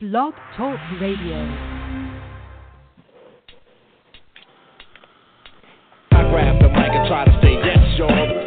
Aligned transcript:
Blog 0.00 0.32
Talk 0.56 0.78
Radio. 1.00 1.44
Grab 6.12 6.62
the 6.62 6.68
mic 6.68 6.92
and 6.92 7.08
try 7.08 7.24
to 7.24 7.36
stay 7.40 7.54
yes, 7.64 7.98
y'all. 7.98 8.37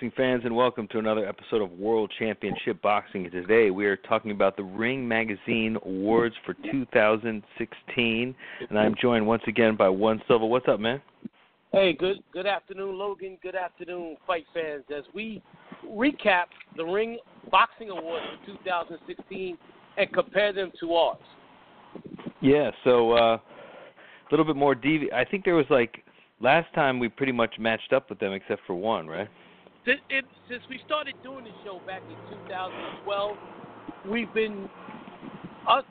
Boxing 0.00 0.12
fans, 0.16 0.40
and 0.46 0.56
welcome 0.56 0.88
to 0.88 0.98
another 0.98 1.28
episode 1.28 1.60
of 1.60 1.72
World 1.72 2.10
Championship 2.18 2.80
Boxing. 2.80 3.30
Today, 3.30 3.70
we 3.70 3.84
are 3.84 3.96
talking 3.96 4.30
about 4.30 4.56
the 4.56 4.62
Ring 4.62 5.06
Magazine 5.06 5.76
Awards 5.84 6.34
for 6.46 6.54
2016, 6.72 8.34
and 8.70 8.78
I'm 8.78 8.94
joined 8.98 9.26
once 9.26 9.42
again 9.46 9.76
by 9.76 9.90
One 9.90 10.22
Silva. 10.26 10.46
What's 10.46 10.66
up, 10.68 10.80
man? 10.80 11.02
Hey, 11.72 11.92
good 11.92 12.22
good 12.32 12.46
afternoon, 12.46 12.96
Logan. 12.96 13.36
Good 13.42 13.54
afternoon, 13.54 14.16
fight 14.26 14.46
fans. 14.54 14.84
As 14.88 15.04
we 15.12 15.42
recap 15.86 16.44
the 16.78 16.84
Ring 16.84 17.18
Boxing 17.50 17.90
Awards 17.90 18.24
for 18.46 18.56
2016 18.56 19.58
and 19.98 20.12
compare 20.14 20.54
them 20.54 20.72
to 20.80 20.94
ours. 20.94 21.18
Yeah, 22.40 22.70
so 22.84 23.12
uh, 23.12 23.36
a 23.36 23.40
little 24.30 24.46
bit 24.46 24.56
more 24.56 24.74
devi. 24.74 25.12
I 25.12 25.26
think 25.26 25.44
there 25.44 25.56
was 25.56 25.66
like 25.68 26.02
last 26.40 26.72
time 26.74 26.98
we 26.98 27.10
pretty 27.10 27.32
much 27.32 27.56
matched 27.58 27.92
up 27.92 28.08
with 28.08 28.18
them 28.18 28.32
except 28.32 28.62
for 28.66 28.72
one, 28.72 29.06
right? 29.06 29.28
Since, 29.86 30.00
it, 30.10 30.24
since 30.48 30.62
we 30.68 30.80
started 30.84 31.14
doing 31.22 31.44
the 31.44 31.50
show 31.64 31.80
back 31.86 32.02
in 32.08 32.16
2012, 32.48 33.36
we've 34.10 34.32
been 34.34 34.68
us 35.68 35.84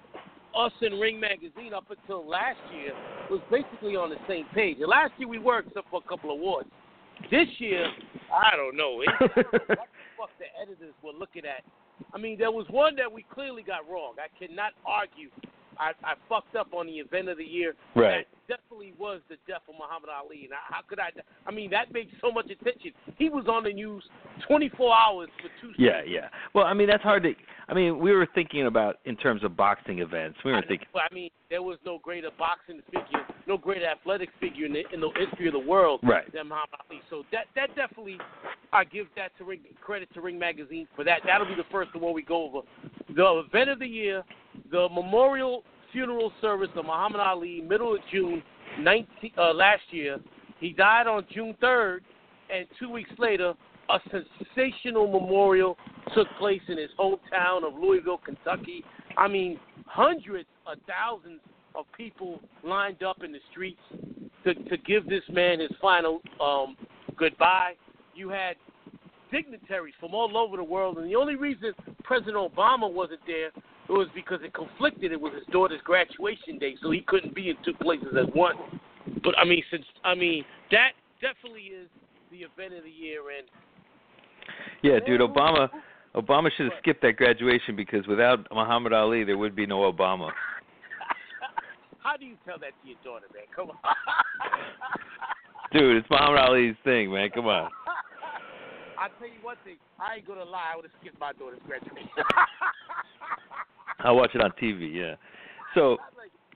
us 0.56 0.72
and 0.82 1.00
Ring 1.00 1.20
Magazine 1.20 1.74
up 1.76 1.86
until 1.90 2.28
last 2.28 2.60
year 2.74 2.92
was 3.30 3.40
basically 3.52 3.96
on 3.96 4.10
the 4.10 4.18
same 4.28 4.46
page. 4.54 4.78
And 4.80 4.88
last 4.88 5.12
year 5.18 5.28
we 5.28 5.38
were 5.38 5.60
except 5.60 5.90
for 5.90 6.02
a 6.04 6.10
couple 6.10 6.32
of 6.34 6.40
awards. 6.40 6.70
This 7.30 7.48
year, 7.60 7.86
I 8.34 8.56
don't 8.56 8.76
know. 8.76 9.02
It, 9.02 9.10
what 9.20 9.36
the 9.36 9.76
fuck 10.18 10.32
the 10.40 10.50
editors 10.62 10.94
were 11.04 11.12
looking 11.12 11.44
at. 11.46 11.64
I 12.14 12.18
mean, 12.18 12.38
there 12.38 12.52
was 12.52 12.66
one 12.70 12.96
that 12.96 13.12
we 13.12 13.26
clearly 13.34 13.62
got 13.62 13.88
wrong. 13.90 14.16
I 14.18 14.28
cannot 14.40 14.72
argue. 14.86 15.30
I, 15.80 15.92
I 16.04 16.14
fucked 16.28 16.56
up 16.56 16.74
on 16.74 16.88
the 16.88 16.94
event 16.94 17.30
of 17.30 17.38
the 17.38 17.44
year. 17.44 17.74
Right. 17.96 18.28
That 18.48 18.58
definitely 18.58 18.94
was 19.00 19.22
the 19.30 19.38
death 19.48 19.62
of 19.70 19.76
Muhammad 19.80 20.10
Ali. 20.10 20.42
And 20.44 20.54
how 20.70 20.82
could 20.88 21.00
I? 21.00 21.10
I 21.48 21.52
mean, 21.52 21.70
that 21.72 21.92
made 21.94 22.10
so 22.22 22.32
much 22.32 22.50
attention. 22.52 22.92
He 23.18 23.30
was 23.30 23.46
on 23.48 23.64
the 23.64 23.74
news 23.74 24.04
24 24.48 24.96
hours 24.96 25.30
for 25.42 25.50
two. 25.62 25.74
Yeah, 25.78 26.00
straight 26.02 26.12
yeah. 26.12 26.28
Well, 26.54 26.66
I 26.66 26.74
mean 26.74 26.88
that's 26.88 27.04
hard 27.04 27.24
to. 27.24 27.34
I 27.68 27.74
mean, 27.74 28.00
we 28.00 28.12
were 28.12 28.28
thinking 28.34 28.66
about 28.66 28.98
in 29.06 29.16
terms 29.16 29.44
of 29.44 29.56
boxing 29.56 30.00
events. 30.00 30.40
We 30.44 30.52
were 30.52 30.58
I, 30.58 30.66
thinking. 30.68 30.88
but 30.92 31.04
I 31.10 31.14
mean, 31.14 31.30
there 31.50 31.62
was 31.62 31.78
no 31.86 32.00
greater 32.02 32.30
boxing 32.38 32.82
figure, 32.88 33.24
no 33.48 33.58
greater 33.58 33.86
athletic 33.86 34.30
figure 34.40 34.66
in 34.66 34.74
the, 34.74 34.84
in 34.92 35.00
the 35.00 35.10
history 35.16 35.48
of 35.48 35.54
the 35.54 35.60
world 35.60 36.00
Right. 36.04 36.32
than 36.34 36.48
Muhammad 36.48 36.80
Ali. 36.90 37.02
So 37.12 37.24
that 37.32 37.46
that 37.56 37.76
definitely, 37.76 38.18
I 38.74 38.84
give 38.84 39.08
that 39.16 39.38
to 39.38 39.44
Ring 39.44 39.62
credit 39.82 40.12
to 40.16 40.22
Ring 40.22 40.40
Magazine 40.40 40.88
for 40.96 41.04
that. 41.04 41.22
That'll 41.26 41.48
be 41.48 41.56
the 41.56 41.70
first 41.72 41.96
one 41.96 42.14
we 42.14 42.24
go 42.24 42.46
over. 42.46 42.62
The 43.16 43.44
event 43.48 43.70
of 43.70 43.80
the 43.80 43.88
year, 43.88 44.24
the 44.72 44.88
memorial 44.94 45.64
funeral 45.92 46.32
service 46.42 46.70
of 46.76 46.86
Muhammad 46.86 47.22
Ali, 47.22 47.62
middle 47.62 47.96
of 47.96 48.02
June, 48.12 48.44
19, 48.80 49.32
uh, 49.38 49.54
last 49.54 49.82
year. 49.92 50.20
He 50.60 50.72
died 50.74 51.08
on 51.08 51.26
June 51.34 51.56
3rd, 51.62 52.00
and 52.54 52.68
two 52.80 52.90
weeks 52.90 53.10
later, 53.18 53.54
a 53.90 54.00
sensational 54.12 55.08
memorial 55.08 55.78
took 56.14 56.28
place 56.38 56.62
in 56.68 56.78
his 56.78 56.90
hometown 57.00 57.66
of 57.66 57.74
Louisville, 57.80 58.20
Kentucky. 58.24 58.84
I 59.18 59.28
mean, 59.28 59.60
hundreds 59.88 60.48
of 60.68 60.78
thousands 60.88 61.40
of 61.76 61.86
people 61.98 62.40
lined 62.64 63.04
up 63.04 63.24
in 63.24 63.32
the 63.32 63.40
streets 63.52 63.82
to, 64.44 64.54
to 64.54 64.78
give 64.78 65.08
this 65.08 65.24
man 65.30 65.60
his 65.60 65.72
final 65.82 66.22
um, 66.42 66.78
goodbye. 67.18 67.74
You 68.16 68.30
had 68.30 68.56
dignitaries 69.32 69.94
from 70.00 70.14
all 70.14 70.38
over 70.38 70.58
the 70.58 70.64
world, 70.64 70.98
and 70.98 71.10
the 71.10 71.16
only 71.16 71.36
reason 71.36 71.74
President 72.04 72.36
Obama 72.36 72.92
wasn't 72.92 73.22
there 73.26 73.52
was 73.94 74.08
because 74.14 74.40
it 74.44 74.54
conflicted. 74.54 75.12
It 75.12 75.20
was 75.20 75.34
his 75.34 75.46
daughter's 75.52 75.82
graduation 75.84 76.60
day, 76.60 76.76
so 76.82 76.92
he 76.92 77.02
couldn't 77.02 77.34
be 77.34 77.50
in 77.50 77.56
two 77.64 77.74
places 77.74 78.16
at 78.18 78.36
once. 78.36 78.58
But 79.24 79.38
I 79.38 79.46
mean, 79.46 79.64
since 79.72 79.86
I 80.04 80.16
mean 80.16 80.44
that 80.72 80.92
definitely 81.22 81.74
is 81.74 81.88
the 82.32 82.38
event 82.38 82.78
of 82.78 82.84
the 82.84 82.92
year, 82.92 83.22
and 83.38 83.48
Yeah, 84.84 85.00
dude, 85.06 85.22
Obama. 85.22 85.70
Obama 86.16 86.50
should 86.58 86.66
have 86.66 86.80
skipped 86.82 87.04
that 87.04 87.18
graduation 87.18 87.76
because 87.76 88.06
without 88.08 88.40
Muhammad 88.52 88.94
Ali, 88.94 89.24
there 89.24 89.38
would 89.38 89.56
be 89.56 89.68
no 89.68 89.92
Obama. 89.92 90.32
how 92.04 92.18
do 92.18 92.26
you 92.26 92.36
tell 92.46 92.58
that 92.58 92.72
to 92.82 92.88
your 92.88 92.98
daughter, 93.04 93.28
man? 93.32 93.44
Come 93.56 93.70
on. 93.70 93.78
Dude, 95.72 95.98
it's 95.98 96.10
Muhammad 96.10 96.40
Ali's 96.40 96.76
thing, 96.84 97.14
man. 97.14 97.30
Come 97.30 97.46
on. 97.46 97.70
I'll 99.00 99.10
tell 99.20 99.28
you 99.28 99.40
one 99.42 99.56
thing. 99.64 99.78
I 100.00 100.16
ain't 100.16 100.28
gonna 100.28 100.44
lie. 100.44 100.72
I 100.74 100.76
would 100.76 100.86
have 100.86 100.92
skipped 101.00 101.20
my 101.20 101.32
daughter's 101.34 101.60
graduation. 101.66 102.10
I'll 104.04 104.16
watch 104.16 104.32
it 104.34 104.42
on 104.42 104.52
TV. 104.62 104.94
Yeah. 104.94 105.16
So 105.76 105.98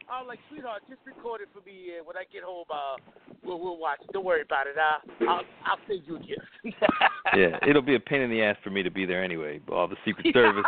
I 0.09 0.23
was 0.23 0.29
like, 0.29 0.39
I 0.39 0.49
sweetheart, 0.49 0.83
just 0.89 1.01
record 1.05 1.41
it 1.41 1.49
for 1.53 1.61
me. 1.65 1.97
Uh, 1.99 2.03
when 2.03 2.17
I 2.17 2.23
get 2.31 2.43
home, 2.43 2.65
uh, 2.69 2.95
we'll 3.43 3.59
we'll 3.59 3.77
watch. 3.77 3.99
it. 4.01 4.11
Don't 4.13 4.25
worry 4.25 4.41
about 4.41 4.67
it. 4.67 4.75
Uh, 4.77 5.29
I'll 5.29 5.43
I'll 5.65 5.81
send 5.87 6.01
you 6.05 6.17
a 6.17 6.19
gift. 6.19 6.53
yeah, 7.35 7.57
it'll 7.67 7.81
be 7.81 7.95
a 7.95 7.99
pain 7.99 8.21
in 8.21 8.29
the 8.29 8.41
ass 8.41 8.57
for 8.63 8.69
me 8.69 8.83
to 8.83 8.91
be 8.91 9.05
there 9.05 9.23
anyway. 9.23 9.59
All 9.71 9.87
the 9.87 9.97
Secret 10.05 10.27
Service. 10.33 10.65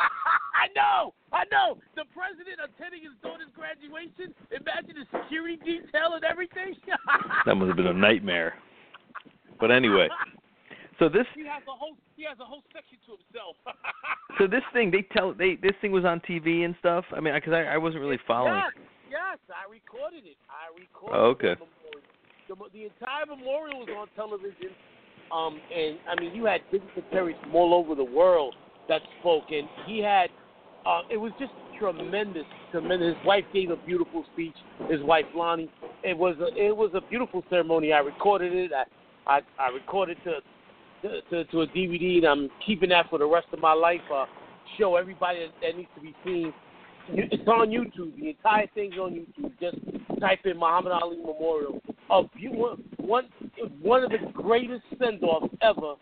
I 0.55 0.67
know, 0.75 1.13
I 1.31 1.43
know. 1.51 1.77
The 1.95 2.03
president 2.15 2.57
attending 2.63 3.03
his 3.03 3.13
daughter's 3.21 3.51
graduation. 3.55 4.33
Imagine 4.49 5.03
the 5.03 5.19
security 5.19 5.57
detail 5.57 6.15
and 6.15 6.23
everything. 6.23 6.75
That 7.45 7.55
must 7.55 7.67
have 7.67 7.77
been 7.77 7.87
a 7.87 7.93
nightmare. 7.93 8.55
But 9.59 9.71
anyway, 9.71 10.09
so 10.99 11.09
this 11.09 11.25
he 11.35 11.41
has 11.45 11.63
a 11.67 11.75
whole 11.75 11.95
he 12.15 12.23
has 12.23 12.39
a 12.39 12.45
whole 12.45 12.63
section 12.73 12.97
to 13.05 13.17
himself. 13.19 13.55
so 14.37 14.47
this 14.55 14.63
thing 14.73 14.91
they 14.91 15.01
tell 15.01 15.33
they 15.33 15.55
this 15.61 15.73
thing 15.81 15.91
was 15.91 16.05
on 16.05 16.19
TV 16.21 16.65
and 16.65 16.75
stuff. 16.79 17.05
I 17.15 17.19
mean, 17.19 17.33
because 17.33 17.53
I, 17.53 17.75
I 17.75 17.77
wasn't 17.77 18.01
really 18.01 18.19
following. 18.27 18.55
Yes, 18.55 19.37
yes, 19.39 19.39
I 19.51 19.69
recorded 19.69 20.25
it. 20.25 20.37
I 20.49 20.71
recorded 20.79 21.17
Oh, 21.17 21.25
okay. 21.35 21.55
the. 21.59 21.65
The, 22.47 22.53
the 22.73 22.83
entire 22.85 23.25
memorial 23.25 23.79
was 23.79 23.89
on 23.97 24.07
television. 24.15 24.69
Um, 25.33 25.59
and 25.75 25.97
I 26.07 26.21
mean, 26.21 26.35
you 26.35 26.45
had 26.45 26.61
dignitaries 26.71 27.35
from 27.41 27.55
all 27.55 27.73
over 27.73 27.95
the 27.95 28.03
world 28.03 28.53
that 28.87 29.01
spoke, 29.19 29.45
and 29.49 29.67
he 29.87 29.99
had. 29.99 30.29
Uh, 30.85 31.01
it 31.09 31.17
was 31.17 31.31
just 31.39 31.51
tremendous, 31.79 32.45
tremendous. 32.71 33.15
His 33.17 33.25
wife 33.25 33.45
gave 33.51 33.71
a 33.71 33.75
beautiful 33.75 34.23
speech. 34.31 34.53
His 34.91 35.01
wife 35.01 35.25
Lonnie. 35.35 35.71
It 36.03 36.15
was 36.15 36.35
a, 36.39 36.53
it 36.55 36.77
was 36.77 36.91
a 36.93 37.01
beautiful 37.09 37.43
ceremony. 37.49 37.91
I 37.91 37.99
recorded 37.99 38.53
it. 38.53 38.71
I 38.71 38.83
I, 39.27 39.41
I 39.59 39.69
recorded 39.69 40.17
to, 40.23 40.33
to 41.29 41.43
to 41.45 41.61
a 41.61 41.67
DVD, 41.67 42.17
and 42.17 42.25
I'm 42.25 42.49
keeping 42.65 42.89
that 42.89 43.09
for 43.09 43.19
the 43.19 43.27
rest 43.27 43.47
of 43.53 43.59
my 43.59 43.73
life. 43.73 44.01
Uh, 44.13 44.25
show 44.77 44.95
everybody 44.95 45.39
that, 45.61 45.77
needs 45.77 45.89
to 45.95 46.01
be 46.01 46.15
seen. 46.23 46.53
It's 47.09 47.47
on 47.47 47.69
YouTube. 47.69 48.19
The 48.19 48.29
entire 48.29 48.67
thing's 48.73 48.95
on 48.95 49.11
YouTube. 49.11 49.51
Just 49.59 49.77
type 50.19 50.39
in 50.45 50.57
Muhammad 50.57 50.91
Ali 50.91 51.17
Memorial. 51.17 51.81
A 52.09 52.23
beau- 52.23 52.77
one 52.97 53.25
one 53.81 54.03
of 54.03 54.11
the 54.11 54.17
greatest 54.33 54.83
send-offs 54.99 55.53
ever, 55.61 55.95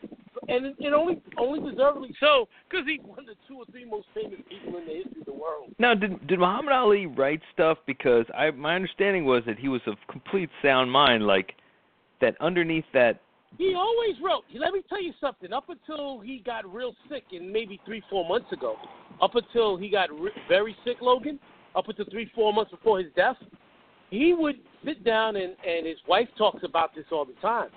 and 0.48 0.66
it, 0.66 0.76
it 0.80 0.94
only 0.94 1.22
only 1.38 1.60
deservedly 1.70 2.16
so 2.20 2.48
because 2.70 2.86
he's 2.88 3.00
one 3.04 3.20
of 3.20 3.26
the 3.26 3.36
two 3.48 3.58
or 3.58 3.66
three 3.72 3.86
most 3.86 4.08
famous 4.14 4.40
people 4.50 4.80
in 4.80 4.86
the 4.86 4.94
history 4.94 5.22
of 5.22 5.26
the 5.26 5.34
world. 5.34 5.74
Now, 5.80 5.94
did 5.94 6.26
did 6.28 6.40
Muhammad 6.40 6.74
Ali 6.74 7.06
write 7.06 7.42
stuff? 7.54 7.78
Because 7.86 8.26
I 8.36 8.52
my 8.52 8.76
understanding 8.76 9.26
was 9.26 9.44
that 9.46 9.60
he 9.60 9.68
was 9.68 9.82
of 9.88 9.96
complete 10.10 10.50
sound 10.62 10.92
mind. 10.92 11.26
Like 11.26 11.54
that 12.22 12.36
underneath 12.40 12.86
that. 12.94 13.20
He 13.58 13.76
always 13.76 14.16
wrote. 14.24 14.44
Let 14.54 14.74
me 14.74 14.82
tell 14.90 15.02
you 15.02 15.14
something. 15.22 15.54
Up 15.54 15.70
until 15.70 16.20
he 16.20 16.40
got 16.40 16.72
real 16.72 16.96
sick, 17.10 17.24
and 17.32 17.52
maybe 17.52 17.80
three, 17.86 18.02
four 18.10 18.28
months 18.28 18.52
ago, 18.52 18.76
up 19.22 19.36
until 19.36 19.78
he 19.78 19.90
got 19.90 20.12
re- 20.12 20.32
very 20.48 20.76
sick, 20.84 20.98
Logan, 21.02 21.40
up 21.76 21.88
until 21.88 22.06
three, 22.10 22.32
four 22.34 22.54
months 22.54 22.72
before 22.72 23.00
his 23.00 23.12
death, 23.16 23.38
he 24.10 24.34
would 24.34 24.58
sit 24.86 25.04
down 25.04 25.36
and 25.36 25.56
and 25.66 25.86
his 25.86 25.98
wife 26.08 26.28
talks 26.38 26.64
about 26.64 26.96
this 26.96 27.06
all 27.12 27.26
the 27.26 27.34
time. 27.42 27.70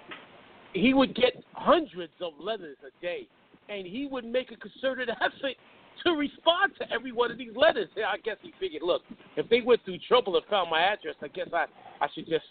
He 0.72 0.92
would 0.92 1.14
get 1.14 1.32
hundreds 1.52 2.12
of 2.20 2.32
letters 2.38 2.76
a 2.86 3.02
day 3.02 3.26
and 3.68 3.86
he 3.86 4.06
would 4.06 4.24
make 4.24 4.52
a 4.52 4.56
concerted 4.56 5.08
effort 5.20 5.56
to 6.04 6.12
respond 6.12 6.72
to 6.78 6.90
every 6.92 7.12
one 7.12 7.30
of 7.30 7.38
these 7.38 7.56
letters. 7.56 7.88
I 7.96 8.18
guess 8.18 8.36
he 8.42 8.52
figured, 8.60 8.82
look, 8.82 9.02
if 9.36 9.48
they 9.48 9.60
went 9.60 9.84
through 9.84 9.98
trouble 10.06 10.36
and 10.36 10.44
found 10.46 10.70
my 10.70 10.80
address, 10.80 11.14
I 11.22 11.28
guess 11.28 11.48
I 11.52 11.66
I 12.00 12.08
should 12.14 12.26
just. 12.26 12.44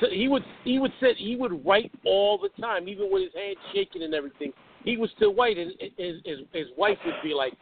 So 0.00 0.06
he 0.10 0.28
would 0.28 0.42
he 0.64 0.78
would 0.78 0.92
sit 1.00 1.16
he 1.16 1.36
would 1.36 1.64
write 1.64 1.92
all 2.04 2.38
the 2.38 2.48
time, 2.60 2.88
even 2.88 3.10
with 3.10 3.22
his 3.22 3.32
hands 3.34 3.56
shaking 3.72 4.02
and 4.02 4.14
everything. 4.14 4.52
He 4.84 4.96
was 4.96 5.10
still 5.16 5.34
write, 5.34 5.58
and 5.58 5.72
his 5.96 6.16
his, 6.24 6.38
his 6.52 6.66
wife 6.76 6.98
would 7.06 7.14
be 7.22 7.34
like, 7.34 7.52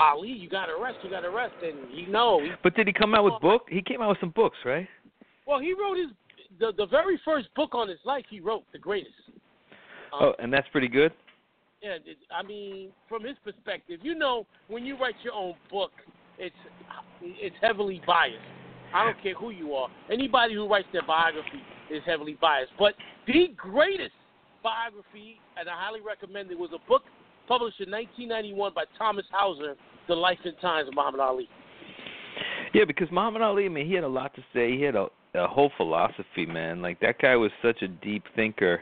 Ali, 0.00 0.28
you 0.28 0.48
got 0.48 0.66
to 0.66 0.76
rest, 0.80 0.96
you 1.02 1.10
got 1.10 1.20
to 1.20 1.30
rest, 1.30 1.54
and 1.62 1.90
he 1.92 2.06
know. 2.06 2.40
He, 2.42 2.50
But 2.62 2.74
did 2.74 2.86
he 2.88 2.92
come 2.92 3.14
out 3.14 3.24
with 3.24 3.40
book? 3.40 3.66
He 3.68 3.80
came 3.80 4.02
out 4.02 4.08
with 4.08 4.18
some 4.20 4.30
books, 4.30 4.56
right? 4.64 4.88
well, 5.46 5.60
he 5.60 5.72
wrote 5.72 5.96
his 5.96 6.08
the 6.58 6.72
the 6.76 6.86
very 6.86 7.20
first 7.24 7.48
book 7.54 7.74
on 7.74 7.88
his 7.88 7.98
life. 8.04 8.24
He 8.28 8.40
wrote 8.40 8.64
the 8.72 8.78
greatest. 8.78 9.14
Um, 10.12 10.20
Oh, 10.20 10.32
and 10.38 10.52
that's 10.52 10.68
pretty 10.72 10.88
good. 10.88 11.12
Yeah, 11.82 11.96
it, 12.04 12.16
I 12.34 12.42
mean, 12.42 12.90
from 13.08 13.24
his 13.24 13.36
perspective, 13.44 14.00
you 14.02 14.14
know, 14.14 14.46
when 14.68 14.84
you 14.86 14.98
write 14.98 15.16
your 15.22 15.34
own 15.34 15.54
book, 15.70 15.92
it's 16.38 16.56
it's 17.20 17.56
heavily 17.60 18.00
biased. 18.06 18.38
I 18.94 19.04
don't 19.04 19.20
care 19.22 19.34
who 19.34 19.50
you 19.50 19.72
are. 19.72 19.88
Anybody 20.10 20.54
who 20.54 20.68
writes 20.68 20.86
their 20.92 21.02
biography 21.06 21.60
is 21.90 22.00
heavily 22.06 22.38
biased. 22.40 22.72
But 22.78 22.94
the 23.26 23.52
greatest 23.56 24.14
biography, 24.62 25.40
and 25.58 25.68
I 25.68 25.72
highly 25.74 26.00
recommend 26.00 26.50
it, 26.50 26.58
was 26.58 26.70
a 26.72 26.88
book 26.88 27.02
published 27.48 27.80
in 27.80 27.90
1991 27.90 28.72
by 28.74 28.84
Thomas 28.96 29.26
Hauser, 29.32 29.74
The 30.08 30.14
Life 30.14 30.38
and 30.44 30.54
Times 30.60 30.88
of 30.88 30.94
Muhammad 30.94 31.20
Ali. 31.20 31.48
Yeah, 32.72 32.84
because 32.86 33.08
Muhammad 33.10 33.42
Ali, 33.42 33.66
I 33.66 33.68
mean, 33.68 33.86
he 33.86 33.94
had 33.94 34.04
a 34.04 34.08
lot 34.08 34.34
to 34.36 34.42
say. 34.54 34.76
He 34.76 34.82
had 34.82 34.94
a, 34.94 35.08
a 35.34 35.46
whole 35.46 35.70
philosophy, 35.76 36.46
man. 36.46 36.80
Like 36.80 37.00
that 37.00 37.18
guy 37.20 37.36
was 37.36 37.50
such 37.62 37.82
a 37.82 37.88
deep 37.88 38.24
thinker 38.36 38.80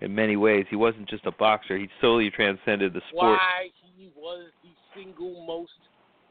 in 0.00 0.14
many 0.14 0.36
ways. 0.36 0.66
He 0.70 0.76
wasn't 0.76 1.08
just 1.08 1.26
a 1.26 1.32
boxer. 1.32 1.76
He 1.78 1.88
solely 2.00 2.30
transcended 2.30 2.92
the 2.92 3.02
sport. 3.08 3.38
Why 3.38 3.70
he 3.96 4.10
was 4.16 4.50
the 4.62 4.70
single 4.94 5.44
most 5.46 5.72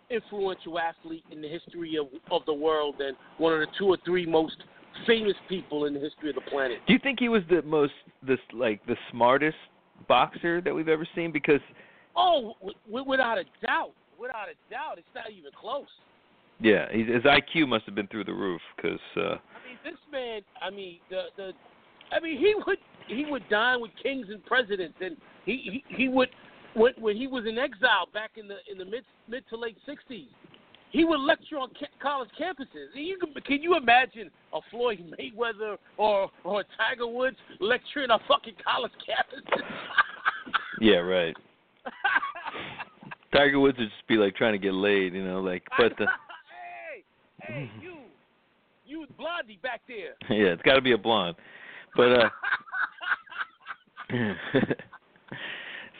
influential 0.09 0.79
athlete 0.79 1.23
in 1.31 1.41
the 1.41 1.47
history 1.47 1.97
of 1.97 2.07
of 2.31 2.45
the 2.45 2.53
world, 2.53 2.95
and 2.99 3.15
one 3.37 3.53
of 3.53 3.59
the 3.59 3.67
two 3.77 3.85
or 3.85 3.97
three 4.05 4.25
most 4.25 4.57
famous 5.05 5.35
people 5.47 5.85
in 5.85 5.93
the 5.93 5.99
history 5.99 6.29
of 6.29 6.35
the 6.35 6.41
planet. 6.49 6.79
Do 6.87 6.93
you 6.93 6.99
think 6.99 7.19
he 7.19 7.29
was 7.29 7.43
the 7.49 7.61
most 7.61 7.93
this 8.25 8.39
like 8.53 8.85
the 8.85 8.95
smartest 9.11 9.57
boxer 10.07 10.61
that 10.61 10.73
we've 10.73 10.87
ever 10.89 11.07
seen? 11.15 11.31
Because 11.31 11.61
Oh, 12.15 12.55
w- 12.59 13.05
without 13.09 13.37
a 13.37 13.43
doubt, 13.65 13.91
without 14.19 14.47
a 14.49 14.71
doubt, 14.71 14.97
it's 14.97 15.07
not 15.15 15.31
even 15.31 15.51
close. 15.59 15.87
yeah, 16.59 16.91
his 16.91 17.23
IQ 17.23 17.67
must 17.67 17.85
have 17.85 17.95
been 17.95 18.07
through 18.07 18.25
the 18.25 18.33
roof. 18.33 18.61
Because 18.75 18.99
uh, 19.15 19.21
I 19.21 19.67
mean, 19.67 19.77
this 19.83 19.99
man. 20.11 20.41
I 20.61 20.69
mean, 20.69 20.99
the 21.09 21.25
the. 21.37 21.51
I 22.11 22.19
mean, 22.19 22.37
he 22.37 22.55
would 22.65 22.79
he 23.07 23.25
would 23.29 23.47
dine 23.49 23.79
with 23.81 23.91
kings 24.01 24.27
and 24.29 24.43
presidents, 24.45 24.95
and 25.01 25.15
he 25.45 25.83
he, 25.87 25.95
he 25.95 26.07
would 26.09 26.29
when 26.79 26.93
when 26.97 27.17
he 27.17 27.27
was 27.27 27.45
in 27.45 27.57
exile 27.57 28.07
back 28.13 28.31
in 28.37 28.47
the 28.47 28.57
in 28.71 28.77
the 28.77 28.85
mid 28.85 29.03
mid 29.27 29.43
to 29.49 29.57
late 29.57 29.77
'60s. 29.87 30.27
He 30.91 31.05
would 31.05 31.19
lecture 31.19 31.57
on 31.57 31.69
ca- 31.79 31.85
college 32.01 32.29
campuses. 32.39 32.87
And 32.95 33.05
You 33.05 33.19
can, 33.19 33.31
can 33.43 33.61
you 33.61 33.77
imagine 33.77 34.31
a 34.53 34.59
Floyd 34.71 35.13
Mayweather 35.19 35.77
or 35.97 36.31
or 36.43 36.61
a 36.61 36.63
Tiger 36.77 37.05
Woods 37.05 37.37
lecturing 37.59 38.09
on 38.09 38.19
fucking 38.27 38.55
college 38.63 38.93
campuses? 39.07 39.61
yeah, 40.81 40.95
right. 40.95 41.35
Tiger 43.33 43.59
Woods 43.59 43.77
would 43.77 43.89
just 43.89 44.07
be 44.07 44.15
like 44.15 44.35
trying 44.35 44.53
to 44.53 44.57
get 44.57 44.73
laid, 44.73 45.13
you 45.13 45.23
know, 45.23 45.41
like. 45.41 45.63
But 45.77 45.95
the 45.99 46.05
hey, 46.89 47.03
hey, 47.43 47.69
you, 47.81 47.97
you 48.87 49.05
blondie 49.17 49.59
back 49.61 49.81
there. 49.87 50.15
yeah, 50.35 50.53
it's 50.53 50.63
got 50.63 50.75
to 50.75 50.81
be 50.81 50.93
a 50.93 50.97
blonde. 50.97 51.35
But 51.95 52.11
uh 52.11 52.29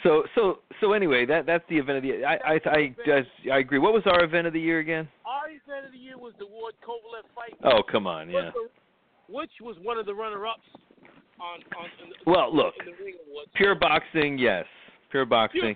so 0.04 0.24
so 0.36 0.60
so 0.82 0.94
anyway, 0.94 1.26
that 1.26 1.46
that's 1.46 1.64
the 1.70 1.78
event 1.78 1.98
of 1.98 2.04
the 2.04 2.10
year. 2.10 2.26
I 2.26 2.54
I 2.54 2.60
I 2.70 2.96
just 3.06 3.30
I 3.52 3.60
agree. 3.60 3.80
What 3.80 3.94
was 3.94 4.04
our 4.06 4.24
event 4.24 4.48
of 4.48 4.54
the 4.54 4.60
year 4.60 4.80
again? 4.80 5.08
Our 5.26 5.50
event 5.50 5.86
of 5.86 5.92
the 5.92 5.98
year 5.98 6.18
was 6.18 6.34
the 6.40 6.48
Ward 6.48 6.74
Kovalev 6.86 7.24
fight. 7.36 7.56
Oh, 7.64 7.82
come 7.84 8.08
on, 8.08 8.30
yeah. 8.30 8.52
Which 9.28 9.52
was 9.62 9.76
one 9.84 9.98
of 9.98 10.06
the 10.06 10.14
runner-ups 10.14 10.62
on 11.40 11.60
on. 11.78 11.86
In 12.04 12.10
the, 12.10 12.32
Well, 12.32 12.56
look, 12.56 12.74
in 12.80 12.86
the 12.88 13.04
ring. 13.04 13.16
Pure 13.56 13.76
boxing, 13.76 14.38
yes. 14.38 14.66
Pure 15.12 15.26
boxing. 15.26 15.76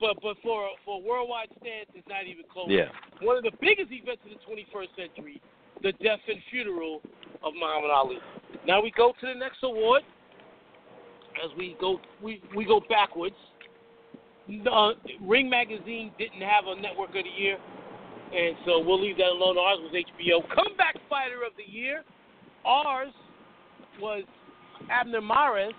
But 0.00 0.16
but 0.22 0.36
for 0.42 0.68
for 0.84 1.02
worldwide 1.02 1.48
stance, 1.60 1.90
it's 1.94 2.08
not 2.08 2.26
even 2.26 2.44
close. 2.50 2.68
Yeah. 2.68 2.88
One 3.20 3.36
of 3.36 3.44
the 3.44 3.52
biggest 3.60 3.92
events 3.92 4.22
of 4.24 4.30
the 4.32 4.40
21st 4.48 4.96
century, 4.96 5.42
the 5.82 5.92
death 5.92 6.20
and 6.26 6.38
funeral 6.50 7.02
of 7.42 7.52
Muhammad 7.54 7.90
Ali. 7.90 8.18
Now 8.66 8.82
we 8.82 8.90
go 8.96 9.12
to 9.20 9.26
the 9.26 9.34
next 9.34 9.58
award. 9.62 10.02
As 11.44 11.56
we 11.56 11.76
go, 11.80 12.00
we 12.22 12.42
we 12.56 12.64
go 12.64 12.80
backwards. 12.88 13.36
Uh, 14.48 14.92
Ring 15.22 15.48
Magazine 15.48 16.12
didn't 16.18 16.42
have 16.42 16.64
a 16.66 16.80
Network 16.80 17.10
of 17.10 17.24
the 17.24 17.42
Year, 17.42 17.56
and 18.34 18.56
so 18.64 18.80
we'll 18.80 19.00
leave 19.00 19.16
that 19.18 19.30
alone. 19.30 19.58
Ours 19.58 19.78
was 19.80 19.92
HBO. 19.92 20.42
Comeback 20.54 20.96
Fighter 21.08 21.44
of 21.46 21.52
the 21.56 21.70
Year. 21.70 22.02
Ours 22.64 23.12
was 24.00 24.24
Abner 24.90 25.20
Mares. 25.20 25.72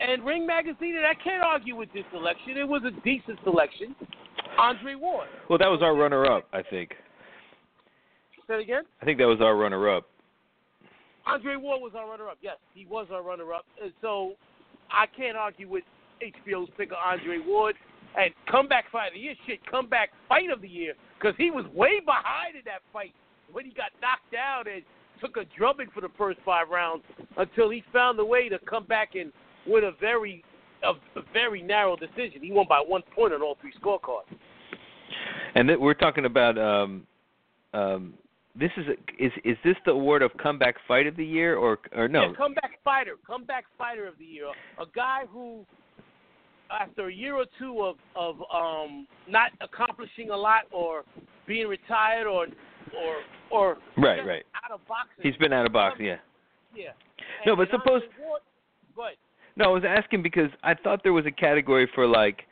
And 0.00 0.24
Ring 0.24 0.44
Magazine, 0.46 0.96
and 0.96 1.06
I 1.06 1.14
can't 1.14 1.44
argue 1.44 1.76
with 1.76 1.92
this 1.92 2.02
selection. 2.10 2.56
It 2.56 2.66
was 2.66 2.82
a 2.84 2.90
decent 3.02 3.38
selection. 3.44 3.94
Andre 4.58 4.96
Ward. 4.96 5.28
Well, 5.48 5.58
that 5.58 5.68
was 5.68 5.80
our 5.80 5.94
runner-up, 5.94 6.48
I 6.52 6.62
think. 6.62 6.90
Say 8.48 8.62
again. 8.62 8.82
I 9.00 9.04
think 9.04 9.18
that 9.18 9.26
was 9.26 9.40
our 9.40 9.56
runner-up. 9.56 10.04
Andre 11.24 11.56
Ward 11.56 11.80
was 11.80 11.92
our 11.96 12.08
runner-up. 12.08 12.38
Yes, 12.42 12.56
he 12.74 12.84
was 12.86 13.06
our 13.12 13.22
runner-up. 13.22 13.64
And 13.80 13.92
so 14.00 14.32
I 14.90 15.06
can't 15.06 15.36
argue 15.36 15.68
with 15.68 15.84
HBO's 16.20 16.68
pick 16.76 16.90
of 16.90 16.98
Andre 17.04 17.38
Ward. 17.38 17.76
And 18.18 18.32
comeback 18.50 18.90
fight 18.90 19.08
of 19.08 19.14
the 19.14 19.20
year, 19.20 19.34
shit, 19.46 19.60
comeback 19.70 20.10
fight 20.28 20.50
of 20.50 20.60
the 20.60 20.68
year, 20.68 20.94
because 21.18 21.34
he 21.38 21.50
was 21.50 21.64
way 21.74 22.00
behind 22.00 22.56
in 22.56 22.62
that 22.66 22.82
fight 22.92 23.14
when 23.52 23.64
he 23.64 23.72
got 23.72 23.90
knocked 24.00 24.30
down 24.30 24.64
and 24.72 24.82
took 25.20 25.36
a 25.36 25.44
drubbing 25.56 25.88
for 25.94 26.00
the 26.00 26.10
first 26.18 26.38
five 26.44 26.68
rounds 26.68 27.04
until 27.36 27.70
he 27.70 27.82
found 27.92 28.18
a 28.18 28.24
way 28.24 28.48
to 28.48 28.58
come 28.60 28.84
back 28.84 29.14
and 29.14 29.32
win 29.66 29.84
a 29.84 29.92
very, 30.00 30.44
a, 30.82 30.90
a 31.18 31.22
very 31.32 31.62
narrow 31.62 31.96
decision. 31.96 32.42
He 32.42 32.52
won 32.52 32.66
by 32.68 32.82
one 32.86 33.02
point 33.14 33.32
on 33.32 33.40
all 33.40 33.56
three 33.60 33.72
scorecards. 33.82 34.24
And 35.54 35.68
th- 35.68 35.78
we're 35.78 35.94
talking 35.94 36.24
about 36.24 36.58
um 36.58 37.06
um 37.74 38.14
this 38.54 38.70
is 38.76 38.86
a, 38.86 39.24
is 39.24 39.32
is 39.44 39.56
this 39.64 39.76
the 39.84 39.92
award 39.92 40.22
of 40.22 40.30
comeback 40.42 40.76
fight 40.86 41.06
of 41.06 41.16
the 41.16 41.24
year 41.24 41.56
or 41.56 41.78
or 41.94 42.08
no? 42.08 42.22
Yeah, 42.22 42.32
comeback 42.36 42.72
fighter, 42.84 43.16
comeback 43.26 43.64
fighter 43.78 44.06
of 44.06 44.18
the 44.18 44.24
year. 44.24 44.46
A 44.78 44.84
guy 44.94 45.22
who, 45.30 45.64
after 46.80 47.08
a 47.08 47.12
year 47.14 47.36
or 47.36 47.46
two 47.58 47.82
of 47.82 47.96
of 48.16 48.36
um 48.54 49.06
not 49.28 49.50
accomplishing 49.60 50.30
a 50.30 50.36
lot 50.36 50.62
or 50.70 51.04
being 51.46 51.68
retired 51.68 52.26
or 52.26 52.46
or 52.96 53.16
or 53.50 53.78
Right, 53.96 54.24
right. 54.26 54.44
out 54.64 54.72
of 54.72 54.86
boxing. 54.86 55.22
He's 55.22 55.36
been 55.36 55.52
out 55.52 55.66
of 55.66 55.72
boxing, 55.72 56.06
yeah. 56.06 56.16
yeah. 56.74 56.90
No, 57.46 57.54
but 57.56 57.68
suppose- 57.70 58.02
Andre 58.02 58.24
Ward- 58.26 58.42
Go 58.94 59.02
ahead. 59.04 59.16
No, 59.56 59.66
I 59.66 59.68
was 59.68 59.84
asking 59.86 60.22
because 60.22 60.50
I 60.62 60.74
thought 60.74 61.02
there 61.02 61.12
was 61.12 61.26
a 61.26 61.30
category 61.30 61.86
for 61.94 62.06
like 62.06 62.46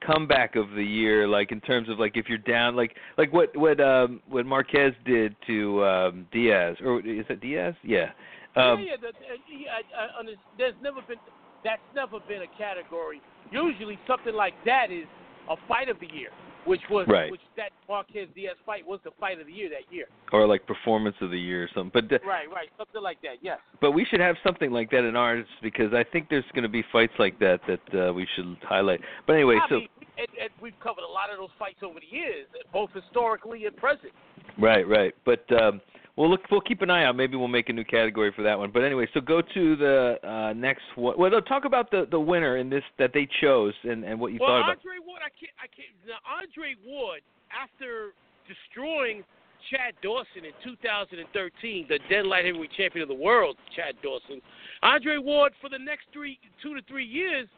comeback 0.00 0.56
of 0.56 0.70
the 0.70 0.84
year, 0.84 1.26
like 1.26 1.52
in 1.52 1.60
terms 1.60 1.88
of 1.88 1.98
like 1.98 2.16
if 2.16 2.28
you're 2.28 2.38
down, 2.38 2.76
like 2.76 2.96
like 3.16 3.32
what 3.32 3.56
what 3.56 3.80
um 3.80 4.20
what 4.28 4.46
Marquez 4.46 4.92
did 5.04 5.34
to 5.46 5.84
um 5.84 6.26
Diaz, 6.32 6.76
or 6.84 7.00
is 7.00 7.24
it 7.28 7.40
Diaz? 7.40 7.74
Yeah. 7.82 8.10
Um, 8.56 8.80
yeah, 8.80 8.92
yeah, 8.92 8.96
the, 9.00 9.08
uh, 9.08 9.12
yeah 9.50 9.70
I, 9.98 10.20
I, 10.20 10.34
there's 10.56 10.74
never 10.82 11.02
been 11.02 11.18
that's 11.66 11.82
never 11.94 12.18
been 12.30 12.42
a 12.42 12.52
category. 12.58 13.20
Usually, 13.50 13.98
something 14.06 14.34
like 14.34 14.54
that 14.64 14.90
is 14.90 15.06
a 15.50 15.56
fight 15.68 15.88
of 15.88 15.98
the 16.00 16.06
year, 16.06 16.30
which 16.64 16.80
was 16.90 17.06
Right. 17.08 17.30
which 17.30 17.40
that 17.56 17.70
Marquez 17.88 18.28
Diaz 18.34 18.56
fight 18.64 18.86
was 18.86 18.98
the 19.04 19.10
fight 19.20 19.38
of 19.40 19.46
the 19.46 19.52
year 19.52 19.68
that 19.70 19.86
year. 19.92 20.06
or 20.32 20.46
like 20.46 20.66
performance 20.66 21.14
of 21.20 21.30
the 21.30 21.38
year 21.38 21.64
or 21.64 21.68
something. 21.74 21.90
But 21.94 22.08
th- 22.08 22.22
Right, 22.26 22.50
right, 22.50 22.68
something 22.76 23.02
like 23.02 23.20
that. 23.22 23.36
Yes. 23.42 23.58
but 23.80 23.92
we 23.92 24.04
should 24.06 24.20
have 24.20 24.36
something 24.42 24.70
like 24.72 24.90
that 24.90 25.04
in 25.04 25.14
ours 25.16 25.46
because 25.62 25.92
I 25.94 26.02
think 26.12 26.28
there's 26.28 26.44
going 26.54 26.64
to 26.64 26.68
be 26.68 26.82
fights 26.92 27.12
like 27.18 27.38
that 27.40 27.60
that 27.68 28.08
uh, 28.08 28.12
we 28.12 28.26
should 28.34 28.56
highlight. 28.62 29.00
But 29.26 29.34
anyway, 29.34 29.58
I 29.62 29.68
so 29.68 29.74
mean, 29.80 29.88
and, 30.18 30.26
and 30.40 30.50
we've 30.60 30.78
covered 30.82 31.04
a 31.04 31.12
lot 31.12 31.30
of 31.30 31.38
those 31.38 31.54
fights 31.58 31.78
over 31.82 32.00
the 32.00 32.10
years, 32.16 32.46
both 32.72 32.90
historically 32.92 33.66
and 33.66 33.76
present. 33.76 34.12
Right, 34.58 34.86
right. 34.88 35.14
But 35.24 35.44
um 35.62 35.80
we'll 36.16 36.30
look 36.30 36.40
we'll 36.50 36.60
keep 36.60 36.82
an 36.82 36.90
eye 36.90 37.04
out. 37.04 37.16
Maybe 37.16 37.36
we'll 37.36 37.48
make 37.48 37.68
a 37.68 37.72
new 37.72 37.84
category 37.84 38.32
for 38.34 38.42
that 38.42 38.58
one. 38.58 38.70
But 38.72 38.84
anyway, 38.84 39.06
so 39.14 39.20
go 39.20 39.40
to 39.40 39.76
the 39.76 40.18
uh 40.26 40.52
next 40.54 40.84
one. 40.94 41.16
Well, 41.18 41.30
no, 41.30 41.40
talk 41.40 41.64
about 41.64 41.90
the 41.90 42.06
the 42.10 42.20
winner 42.20 42.56
in 42.56 42.70
this 42.70 42.84
that 42.98 43.12
they 43.12 43.28
chose 43.40 43.74
and 43.84 44.04
and 44.04 44.18
what 44.18 44.32
you 44.32 44.38
well, 44.40 44.50
thought 44.50 44.70
about. 44.70 44.78
Andre 44.78 44.98
Ward, 45.06 45.20
I 45.24 45.30
can't, 45.38 45.52
I 45.58 45.66
can't. 45.66 45.88
Now, 46.06 46.18
Andre 46.40 46.74
Ward, 46.84 47.20
after 47.50 48.12
destroying 48.48 49.24
Chad 49.70 49.94
Dawson 50.02 50.44
in 50.44 50.52
2013, 50.62 51.86
the 51.88 51.98
dead 52.08 52.26
light 52.26 52.44
heavyweight 52.44 52.72
champion 52.76 53.02
of 53.02 53.08
the 53.08 53.22
world, 53.22 53.56
Chad 53.74 53.94
Dawson, 54.02 54.40
Andre 54.82 55.18
Ward 55.18 55.52
for 55.60 55.68
the 55.68 55.78
next 55.78 56.06
three, 56.12 56.38
two 56.62 56.74
to 56.74 56.82
three 56.88 57.04
years, 57.04 57.48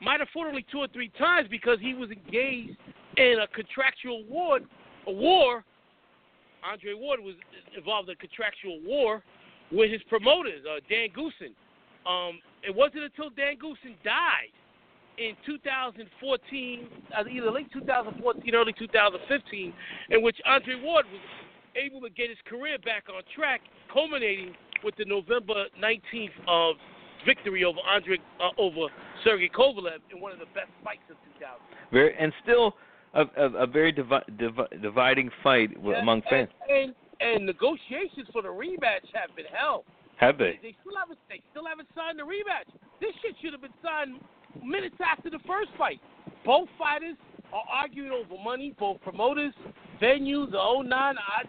might 0.00 0.20
have 0.20 0.28
fought 0.32 0.46
only 0.46 0.64
two 0.70 0.78
or 0.78 0.88
three 0.88 1.10
times 1.18 1.48
because 1.50 1.78
he 1.80 1.94
was 1.94 2.10
engaged 2.10 2.76
in 3.16 3.38
a 3.42 3.46
contractual 3.48 4.24
war, 4.24 4.60
a 5.06 5.12
war. 5.12 5.64
Andre 6.64 6.94
Ward 6.94 7.20
was 7.20 7.34
involved 7.76 8.08
in 8.08 8.14
a 8.14 8.16
contractual 8.16 8.80
war 8.84 9.22
with 9.70 9.90
his 9.90 10.02
promoters, 10.08 10.64
uh, 10.64 10.80
Dan 10.88 11.08
Goossen. 11.10 11.52
Um, 12.08 12.40
it 12.62 12.74
wasn't 12.74 13.04
until 13.04 13.30
Dan 13.30 13.56
Goossen 13.56 13.94
died 14.02 14.54
in 15.18 15.34
2014, 15.44 16.86
uh, 17.16 17.24
either 17.30 17.50
late 17.50 17.70
2014, 17.72 18.54
early 18.54 18.72
2015, 18.78 19.72
in 20.10 20.22
which 20.22 20.36
Andre 20.46 20.74
Ward 20.80 21.06
was 21.12 21.20
able 21.76 22.00
to 22.00 22.10
get 22.10 22.28
his 22.28 22.38
career 22.46 22.78
back 22.78 23.04
on 23.08 23.22
track, 23.34 23.60
culminating 23.92 24.54
with 24.84 24.94
the 24.96 25.04
November 25.04 25.66
19th 25.80 26.30
of 26.46 26.76
victory 27.26 27.64
over 27.64 27.78
Andre 27.86 28.18
uh, 28.40 28.50
over 28.58 28.92
Sergey 29.24 29.50
Kovalev 29.50 29.98
in 30.14 30.20
one 30.20 30.32
of 30.32 30.38
the 30.38 30.46
best 30.54 30.70
fights 30.84 31.02
of 31.10 31.16
2000. 31.34 31.58
Very 31.92 32.14
and 32.16 32.32
still 32.42 32.74
a 33.18 33.42
a, 33.42 33.64
a 33.64 33.66
very 33.66 33.92
divi- 33.92 34.28
divi- 34.38 34.76
dividing 34.82 35.30
fight 35.42 35.76
among 35.76 36.22
and, 36.30 36.30
fans. 36.30 36.48
And, 36.68 36.94
and 37.20 37.46
negotiations 37.46 38.28
for 38.32 38.42
the 38.42 38.48
rematch 38.48 39.06
have 39.14 39.34
been 39.36 39.50
held. 39.52 39.84
Have 40.18 40.38
they? 40.38 40.58
They 40.62 40.74
still 40.80 40.96
haven't. 40.98 41.18
They 41.28 41.40
still 41.50 41.66
haven't 41.66 41.88
signed 41.94 42.18
the 42.18 42.24
rematch. 42.24 42.68
This 43.00 43.12
shit 43.22 43.34
should 43.42 43.52
have 43.52 43.62
been 43.62 43.78
signed 43.82 44.20
minutes 44.64 44.96
after 45.00 45.30
the 45.30 45.38
first 45.46 45.70
fight. 45.78 46.00
Both 46.44 46.68
fighters 46.78 47.16
are 47.52 47.64
arguing 47.72 48.10
over 48.10 48.40
money. 48.42 48.74
Both 48.78 49.00
promoters, 49.02 49.54
venues, 50.02 50.50
the 50.50 50.58
09. 50.58 50.92
I, 50.92 51.44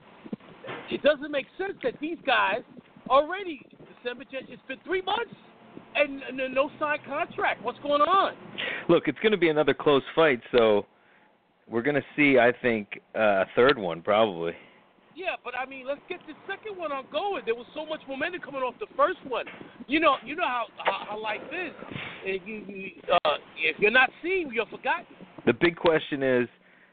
it 0.91 1.01
doesn't 1.01 1.31
make 1.31 1.47
sense 1.57 1.73
that 1.83 1.93
these 1.99 2.17
guys 2.25 2.61
already 3.09 3.61
December. 4.01 4.23
It's 4.31 4.61
been 4.67 4.77
three 4.85 5.01
months 5.01 5.33
and, 5.95 6.21
and 6.23 6.53
no 6.53 6.69
signed 6.79 7.01
contract. 7.05 7.63
What's 7.63 7.79
going 7.79 8.01
on? 8.01 8.33
Look, 8.87 9.07
it's 9.07 9.19
going 9.19 9.31
to 9.31 9.37
be 9.37 9.49
another 9.49 9.73
close 9.73 10.03
fight, 10.15 10.41
so 10.51 10.85
we're 11.69 11.81
going 11.81 11.95
to 11.95 12.05
see. 12.15 12.37
I 12.39 12.51
think 12.61 13.01
uh, 13.15 13.19
a 13.19 13.45
third 13.55 13.77
one 13.77 14.01
probably. 14.01 14.53
Yeah, 15.15 15.35
but 15.43 15.53
I 15.53 15.65
mean, 15.65 15.85
let's 15.85 16.01
get 16.07 16.19
the 16.27 16.33
second 16.47 16.77
one 16.77 16.93
on 16.93 17.03
going. 17.11 17.43
There 17.45 17.55
was 17.55 17.65
so 17.75 17.85
much 17.85 17.99
momentum 18.07 18.39
coming 18.39 18.61
off 18.61 18.75
the 18.79 18.87
first 18.95 19.19
one. 19.27 19.45
You 19.87 19.99
know, 19.99 20.15
you 20.25 20.35
know 20.35 20.47
how 20.47 20.65
how, 20.77 21.05
how 21.09 21.21
life 21.21 21.41
is. 21.51 21.73
If 22.23 22.41
you, 22.45 22.63
you 22.67 22.91
uh, 23.25 23.35
if 23.57 23.77
you're 23.79 23.91
not 23.91 24.09
seen, 24.23 24.49
you're 24.53 24.65
forgotten. 24.67 25.05
The 25.45 25.53
big 25.53 25.75
question 25.75 26.23
is, 26.23 26.47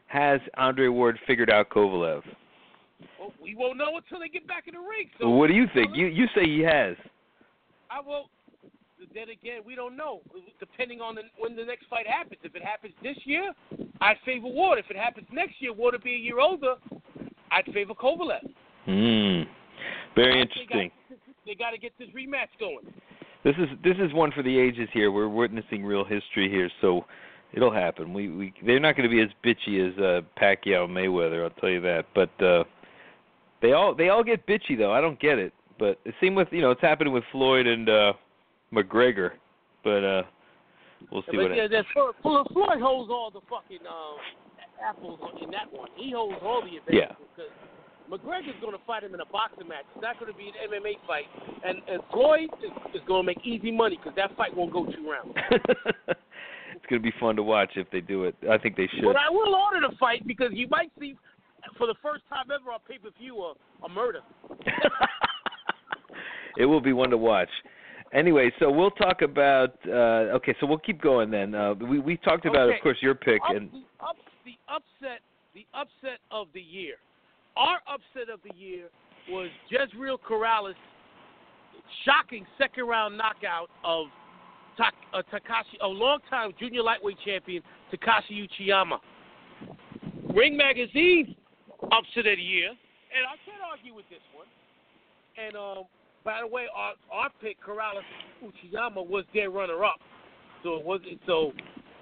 has 0.06 0.40
Andre 0.56 0.88
Ward 0.88 1.18
figured 1.26 1.50
out 1.50 1.70
Kovalev? 1.70 2.22
Well, 3.20 3.32
we 3.40 3.54
won't 3.54 3.78
know 3.78 3.96
until 3.96 4.18
they 4.18 4.28
get 4.28 4.46
back 4.48 4.66
in 4.66 4.74
the 4.74 4.80
ring. 4.80 5.08
So 5.20 5.28
what 5.28 5.46
do 5.48 5.54
you 5.54 5.66
think? 5.72 5.90
You 5.94 6.06
you 6.06 6.26
say 6.34 6.44
he 6.44 6.60
has. 6.60 6.96
I 7.90 8.00
will. 8.00 8.28
Then 9.16 9.30
again, 9.30 9.62
we 9.64 9.74
don't 9.74 9.96
know. 9.96 10.20
Depending 10.60 11.00
on 11.00 11.14
the, 11.14 11.22
when 11.38 11.56
the 11.56 11.64
next 11.64 11.86
fight 11.88 12.06
happens. 12.06 12.38
If 12.44 12.54
it 12.54 12.62
happens 12.62 12.92
this 13.02 13.16
year, 13.24 13.50
I 14.02 14.12
favor 14.26 14.46
Ward. 14.46 14.78
If 14.78 14.90
it 14.90 14.96
happens 14.96 15.26
next 15.32 15.54
year, 15.58 15.72
Ward 15.72 15.94
will 15.94 16.02
be 16.02 16.12
a 16.14 16.18
year 16.18 16.38
older. 16.38 16.74
I'd 17.50 17.64
favor 17.72 17.94
Kovalev. 17.94 18.42
Hmm. 18.84 19.48
Very 20.14 20.42
interesting. 20.42 20.90
They 21.46 21.54
got 21.54 21.70
to 21.70 21.78
get 21.78 21.92
this 21.98 22.08
rematch 22.14 22.52
going. 22.60 22.84
This 23.42 23.54
is 23.56 23.68
this 23.82 23.96
is 23.98 24.12
one 24.12 24.32
for 24.32 24.42
the 24.42 24.58
ages 24.58 24.88
here. 24.92 25.10
We're 25.10 25.28
witnessing 25.28 25.82
real 25.82 26.04
history 26.04 26.50
here, 26.50 26.68
so 26.82 27.06
it'll 27.54 27.72
happen. 27.72 28.12
We 28.12 28.28
we 28.28 28.52
they're 28.66 28.80
not 28.80 28.96
going 28.96 29.08
to 29.08 29.14
be 29.16 29.22
as 29.22 29.30
bitchy 29.42 29.88
as 29.88 29.98
uh, 29.98 30.20
Pacquiao 30.38 30.86
Mayweather, 30.86 31.44
I'll 31.44 31.60
tell 31.60 31.70
you 31.70 31.80
that. 31.80 32.04
But 32.14 32.44
uh 32.44 32.64
they 33.62 33.72
all 33.72 33.94
they 33.94 34.10
all 34.10 34.24
get 34.24 34.46
bitchy 34.46 34.76
though. 34.76 34.92
I 34.92 35.00
don't 35.00 35.18
get 35.20 35.38
it. 35.38 35.54
But 35.78 36.00
it 36.04 36.14
seemed 36.20 36.36
with 36.36 36.48
you 36.50 36.60
know 36.60 36.72
it's 36.72 36.82
happening 36.82 37.14
with 37.14 37.24
Floyd 37.30 37.66
and 37.66 37.88
uh 37.88 38.12
McGregor, 38.76 39.30
but 39.82 40.04
uh 40.04 40.22
we'll 41.10 41.22
see 41.22 41.28
yeah, 41.34 41.42
what. 41.42 41.56
Yeah, 41.56 41.66
that's 41.70 41.88
Floyd 42.22 42.80
holds 42.80 43.10
all 43.10 43.30
the 43.32 43.40
fucking 43.48 43.84
uh, 43.88 44.16
apples 44.84 45.18
in 45.42 45.50
that 45.50 45.72
one. 45.72 45.88
He 45.96 46.12
holds 46.12 46.36
all 46.42 46.62
the 46.62 46.76
advantages. 46.76 47.08
Yeah. 47.08 47.26
Because 47.36 47.50
McGregor's 48.10 48.58
going 48.60 48.72
to 48.72 48.84
fight 48.86 49.02
him 49.02 49.14
in 49.14 49.20
a 49.20 49.26
boxing 49.26 49.68
match. 49.68 49.84
It's 49.94 50.02
not 50.02 50.18
going 50.20 50.32
to 50.32 50.38
be 50.38 50.48
an 50.48 50.54
MMA 50.70 50.94
fight. 51.06 51.26
And, 51.64 51.78
and 51.88 52.02
Floyd 52.12 52.50
is, 52.62 52.70
is 52.94 53.02
going 53.06 53.22
to 53.22 53.26
make 53.26 53.38
easy 53.44 53.72
money 53.72 53.96
because 53.96 54.14
that 54.16 54.36
fight 54.36 54.56
won't 54.56 54.72
go 54.72 54.86
two 54.86 55.10
rounds. 55.10 55.34
it's 56.08 56.86
going 56.88 57.00
to 57.00 57.00
be 57.00 57.12
fun 57.18 57.36
to 57.36 57.42
watch 57.42 57.70
if 57.76 57.90
they 57.90 58.00
do 58.00 58.24
it. 58.24 58.34
I 58.50 58.58
think 58.58 58.76
they 58.76 58.88
should. 58.94 59.04
But 59.04 59.16
I 59.16 59.30
will 59.30 59.54
order 59.54 59.80
the 59.80 59.94
fight 59.98 60.26
because 60.26 60.50
you 60.52 60.68
might 60.68 60.90
see, 61.00 61.16
for 61.78 61.86
the 61.86 61.94
first 62.02 62.22
time 62.28 62.46
ever 62.54 62.70
on 62.70 62.80
pay 62.88 62.98
per 62.98 63.10
view, 63.18 63.38
a, 63.38 63.54
a 63.84 63.88
murder. 63.88 64.20
it 66.56 66.66
will 66.66 66.80
be 66.80 66.92
one 66.92 67.10
to 67.10 67.18
watch. 67.18 67.50
Anyway, 68.12 68.50
so 68.58 68.70
we'll 68.70 68.90
talk 68.92 69.22
about. 69.22 69.74
Uh, 69.86 70.36
okay, 70.36 70.54
so 70.60 70.66
we'll 70.66 70.78
keep 70.78 71.00
going 71.00 71.30
then. 71.30 71.54
Uh, 71.54 71.74
we 71.74 71.98
we 71.98 72.16
talked 72.16 72.46
about, 72.46 72.68
okay. 72.68 72.76
of 72.76 72.82
course, 72.82 72.98
your 73.00 73.14
pick 73.14 73.40
up, 73.48 73.56
and 73.56 73.70
the, 73.70 74.04
up, 74.04 74.16
the 74.44 74.54
upset. 74.68 75.20
The 75.54 75.66
upset 75.72 76.20
of 76.30 76.48
the 76.52 76.60
year. 76.60 76.96
Our 77.56 77.78
upset 77.88 78.28
of 78.32 78.40
the 78.44 78.54
year 78.54 78.90
was 79.30 79.48
Jezreel 79.70 80.18
Corrales' 80.18 80.74
shocking 82.04 82.46
second 82.58 82.84
round 82.86 83.16
knockout 83.16 83.70
of 83.82 84.06
uh, 84.78 85.22
Takashi, 85.32 85.80
a 85.82 85.86
longtime 85.86 86.52
junior 86.60 86.82
lightweight 86.82 87.16
champion 87.24 87.62
Takashi 87.90 88.46
Uchiyama. 88.46 88.98
Ring 90.34 90.56
Magazine 90.56 91.34
upset 91.84 92.26
of 92.26 92.36
the 92.36 92.42
year, 92.42 92.68
and 92.68 93.24
I 93.24 93.36
can't 93.48 93.62
argue 93.64 93.94
with 93.94 94.04
this 94.10 94.20
one. 94.34 94.46
And 95.38 95.56
um, 95.56 95.84
by 96.26 96.40
the 96.40 96.46
way, 96.46 96.64
our 96.74 96.94
our 97.10 97.30
pick 97.40 97.56
Corrales 97.62 98.02
Uchiyama 98.44 99.06
was 99.06 99.24
their 99.32 99.50
runner 99.50 99.84
up, 99.84 100.00
so 100.64 100.74
it 100.74 100.84
wasn't 100.84 101.20
so 101.24 101.52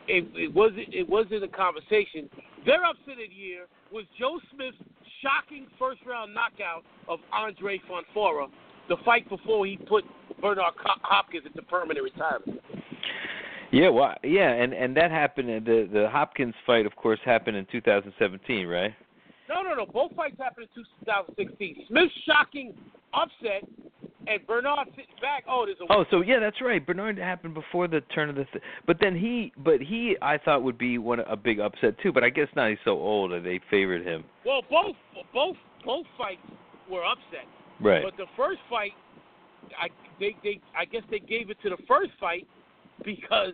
it, 0.09 0.25
it 0.35 0.53
wasn't 0.53 0.93
it 0.93 1.09
wasn't 1.09 1.45
a 1.45 1.49
conversation. 1.49 2.29
Their 2.65 2.83
upset 2.85 3.13
of 3.13 3.19
the 3.19 3.35
year 3.35 3.67
was 3.93 4.07
Joe 4.19 4.41
Smith's 4.53 4.79
shocking 5.23 5.67
first 5.79 6.01
round 6.07 6.33
knockout 6.33 6.85
of 7.07 7.21
Andre 7.33 7.79
Fonfara, 7.87 8.49
the 8.89 8.97
fight 9.05 9.29
before 9.29 9.67
he 9.67 9.77
put 9.77 10.05
Bernard 10.41 10.73
Hopkins 11.03 11.45
into 11.47 11.61
permanent 11.63 12.03
retirement. 12.03 12.61
Yeah, 13.73 13.91
well, 13.91 14.15
yeah, 14.25 14.53
and 14.53 14.73
and 14.73 14.97
that 14.97 15.11
happened. 15.11 15.67
The 15.67 15.87
the 15.93 16.09
Hopkins 16.09 16.55
fight, 16.67 16.87
of 16.87 16.97
course, 16.97 17.21
happened 17.27 17.59
in 17.59 17.67
2017, 17.71 18.67
right? 18.67 18.95
No, 19.51 19.61
no, 19.61 19.75
no. 19.75 19.85
Both 19.85 20.17
fights 20.17 20.39
happened 20.39 20.69
in 20.75 20.85
2016. 21.05 21.85
Smith's 21.89 22.13
shocking 22.25 22.73
upset 23.13 23.69
and 24.27 24.47
Bernard 24.47 24.89
sitting 24.91 25.15
back. 25.21 25.45
Oh, 25.49 25.65
there's 25.67 25.79
a. 25.81 25.93
Oh, 25.93 26.05
so 26.11 26.21
yeah, 26.21 26.39
that's 26.41 26.61
right. 26.61 26.85
Bernard 26.85 27.19
happened 27.19 27.55
before 27.55 27.89
the 27.89 28.01
turn 28.15 28.29
of 28.29 28.37
the. 28.37 28.45
Th- 28.45 28.65
but 28.87 28.99
then 29.01 29.17
he, 29.17 29.53
but 29.59 29.81
he, 29.81 30.17
I 30.23 30.39
thought 30.39 30.63
would 30.63 30.79
be 30.79 30.99
one 30.99 31.21
a 31.21 31.37
big 31.37 31.61
upset 31.61 31.99
too. 32.03 32.13
But 32.13 32.25
I 32.25 32.31
guess 32.31 32.49
now 32.57 32.69
he's 32.69 32.79
so 32.85 32.93
old 32.93 33.33
that 33.33 33.45
they 33.45 33.61
favored 33.71 34.07
him. 34.07 34.25
Well, 34.45 34.63
both 34.71 34.97
both 35.33 35.57
both 35.85 36.07
fights 36.17 36.41
were 36.91 37.05
upset. 37.05 37.47
Right. 37.81 38.03
But 38.03 38.17
the 38.17 38.27
first 38.37 38.61
fight, 38.69 38.93
I 39.81 39.89
they 40.19 40.37
they 40.43 40.61
I 40.79 40.85
guess 40.85 41.03
they 41.11 41.21
gave 41.21 41.51
it 41.51 41.59
to 41.63 41.71
the 41.71 41.79
first 41.87 42.13
fight 42.21 42.47
because 43.05 43.53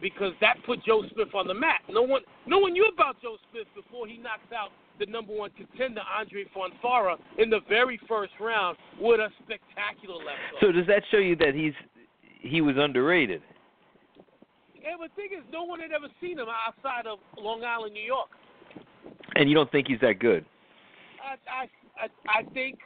because 0.00 0.32
that 0.40 0.56
put 0.64 0.84
Joe 0.84 1.04
Smith 1.12 1.34
on 1.34 1.46
the 1.46 1.54
map. 1.54 1.80
No 1.88 2.02
one 2.02 2.22
no 2.46 2.58
one 2.58 2.72
knew 2.72 2.88
about 2.92 3.20
Joe 3.22 3.36
Smith 3.50 3.66
before 3.74 4.06
he 4.06 4.18
knocked 4.18 4.52
out 4.52 4.70
the 4.98 5.06
number 5.06 5.32
one 5.34 5.50
contender 5.56 6.00
Andre 6.18 6.44
Fonfara 6.54 7.16
in 7.38 7.50
the 7.50 7.60
very 7.68 8.00
first 8.08 8.32
round 8.40 8.76
with 9.00 9.20
a 9.20 9.28
spectacular 9.44 10.16
left 10.16 10.38
hook. 10.52 10.60
So 10.60 10.72
does 10.72 10.86
that 10.86 11.02
show 11.10 11.18
you 11.18 11.36
that 11.36 11.54
he's 11.54 11.74
he 12.40 12.60
was 12.60 12.76
underrated? 12.78 13.42
Yeah, 14.82 14.92
but 14.98 15.10
the 15.16 15.22
thing 15.22 15.38
is, 15.38 15.44
no 15.52 15.64
one 15.64 15.80
had 15.80 15.90
ever 15.90 16.06
seen 16.20 16.38
him 16.38 16.46
outside 16.48 17.06
of 17.06 17.18
Long 17.36 17.64
Island, 17.64 17.92
New 17.92 18.02
York. 18.02 18.28
And 19.34 19.48
you 19.48 19.54
don't 19.54 19.70
think 19.72 19.88
he's 19.88 20.00
that 20.00 20.20
good? 20.20 20.44
I 21.22 21.62
I 21.62 22.04
I, 22.04 22.40
I 22.40 22.42
think 22.54 22.78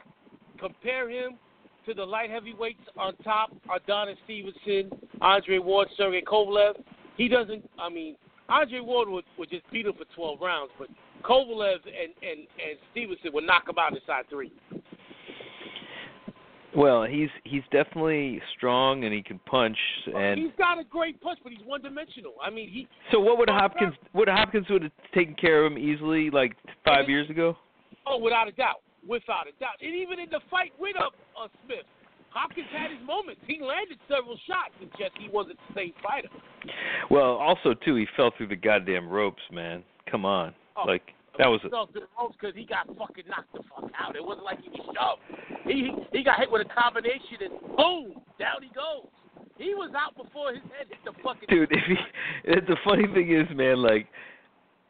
compare 0.59 1.09
him 1.09 1.37
to 1.85 1.93
the 1.93 2.03
light 2.03 2.29
heavyweights 2.29 2.81
on 2.97 3.15
top, 3.17 3.51
Adonis 3.73 4.17
Stevenson, 4.25 4.91
Andre 5.21 5.57
Ward, 5.57 5.87
Sergey 5.97 6.21
Kovalev. 6.21 6.73
He 7.17 7.27
doesn't. 7.27 7.67
I 7.79 7.89
mean, 7.89 8.15
Andre 8.51 8.81
Ward 8.81 9.09
would, 9.09 9.23
would 9.37 9.49
just 9.49 9.69
beat 9.71 9.85
him 9.85 9.93
for 9.93 10.05
12 10.15 10.41
rounds, 10.41 10.71
but 10.77 10.89
Kovalev 11.23 11.77
and, 11.85 12.13
and, 12.21 12.39
and 12.39 12.77
Stevenson 12.91 13.31
would 13.33 13.45
knock 13.45 13.67
him 13.67 13.75
out 13.79 13.93
inside 13.95 14.29
three. 14.29 14.51
Well, 16.75 17.03
he's 17.03 17.29
he's 17.43 17.63
definitely 17.69 18.41
strong 18.55 19.03
and 19.03 19.13
he 19.13 19.21
can 19.21 19.39
punch 19.39 19.77
and 20.15 20.39
he's 20.39 20.53
got 20.57 20.79
a 20.79 20.85
great 20.85 21.19
punch, 21.19 21.39
but 21.43 21.51
he's 21.51 21.65
one 21.65 21.81
dimensional. 21.81 22.35
I 22.41 22.49
mean, 22.49 22.69
he. 22.69 22.87
So 23.11 23.19
what 23.19 23.37
would 23.37 23.49
Hopkins 23.49 23.93
would 24.13 24.29
Hopkins 24.29 24.67
would 24.69 24.83
have 24.83 24.91
taken 25.13 25.35
care 25.35 25.65
of 25.65 25.73
him 25.73 25.77
easily 25.77 26.29
like 26.29 26.55
five 26.85 27.09
years 27.09 27.29
ago? 27.29 27.57
Oh, 28.07 28.19
without 28.19 28.47
a 28.47 28.53
doubt, 28.53 28.81
without 29.05 29.47
a 29.47 29.59
doubt, 29.59 29.81
and 29.81 29.93
even 29.93 30.17
in 30.19 30.29
the 30.29 30.39
fight 30.49 30.71
with 30.79 30.95
uh, 30.95 31.07
uh, 31.37 31.49
Smith, 31.65 31.85
Hopkins 32.31 32.67
had 32.71 32.91
his 32.91 33.05
moments. 33.05 33.41
He 33.45 33.59
landed 33.59 33.99
several 34.07 34.39
shots, 34.47 34.71
and 34.79 34.89
just 34.97 35.11
he 35.19 35.27
wasn't 35.29 35.59
the 35.67 35.75
same 35.75 35.93
fighter. 36.01 36.29
Well, 37.09 37.35
also 37.35 37.73
too, 37.73 37.95
he 37.95 38.07
fell 38.15 38.31
through 38.35 38.47
the 38.47 38.55
goddamn 38.55 39.09
ropes, 39.09 39.43
man. 39.51 39.83
Come 40.09 40.25
on, 40.25 40.53
oh. 40.77 40.87
like 40.87 41.03
that 41.37 41.47
was. 41.47 41.59
He 41.63 41.69
fell 41.69 41.87
through 41.91 42.01
the 42.01 42.13
ropes 42.19 42.35
because 42.39 42.55
he 42.55 42.65
got 42.65 42.87
fucking 42.87 43.27
knocked 43.27 43.51
the 43.53 43.63
fuck 43.67 43.91
out. 43.99 44.15
It 44.15 44.23
wasn't 44.23 44.45
like 44.45 44.59
he 44.63 44.69
was 44.69 44.87
shoved. 44.95 45.21
He 45.67 45.91
he 46.11 46.23
got 46.23 46.39
hit 46.39 46.49
with 46.49 46.65
a 46.65 46.71
combination, 46.71 47.43
and 47.43 47.59
boom, 47.75 48.23
down 48.39 48.63
he 48.63 48.71
goes. 48.73 49.11
He 49.57 49.75
was 49.75 49.91
out 49.93 50.15
before 50.15 50.53
his 50.53 50.63
head 50.73 50.87
hit 50.89 51.03
the 51.05 51.11
fucking. 51.21 51.47
Dude, 51.49 51.69
if 51.69 51.85
he, 51.85 51.95
the 52.65 52.77
funny 52.83 53.05
thing 53.13 53.35
is, 53.35 53.45
man, 53.55 53.77
like 53.77 54.07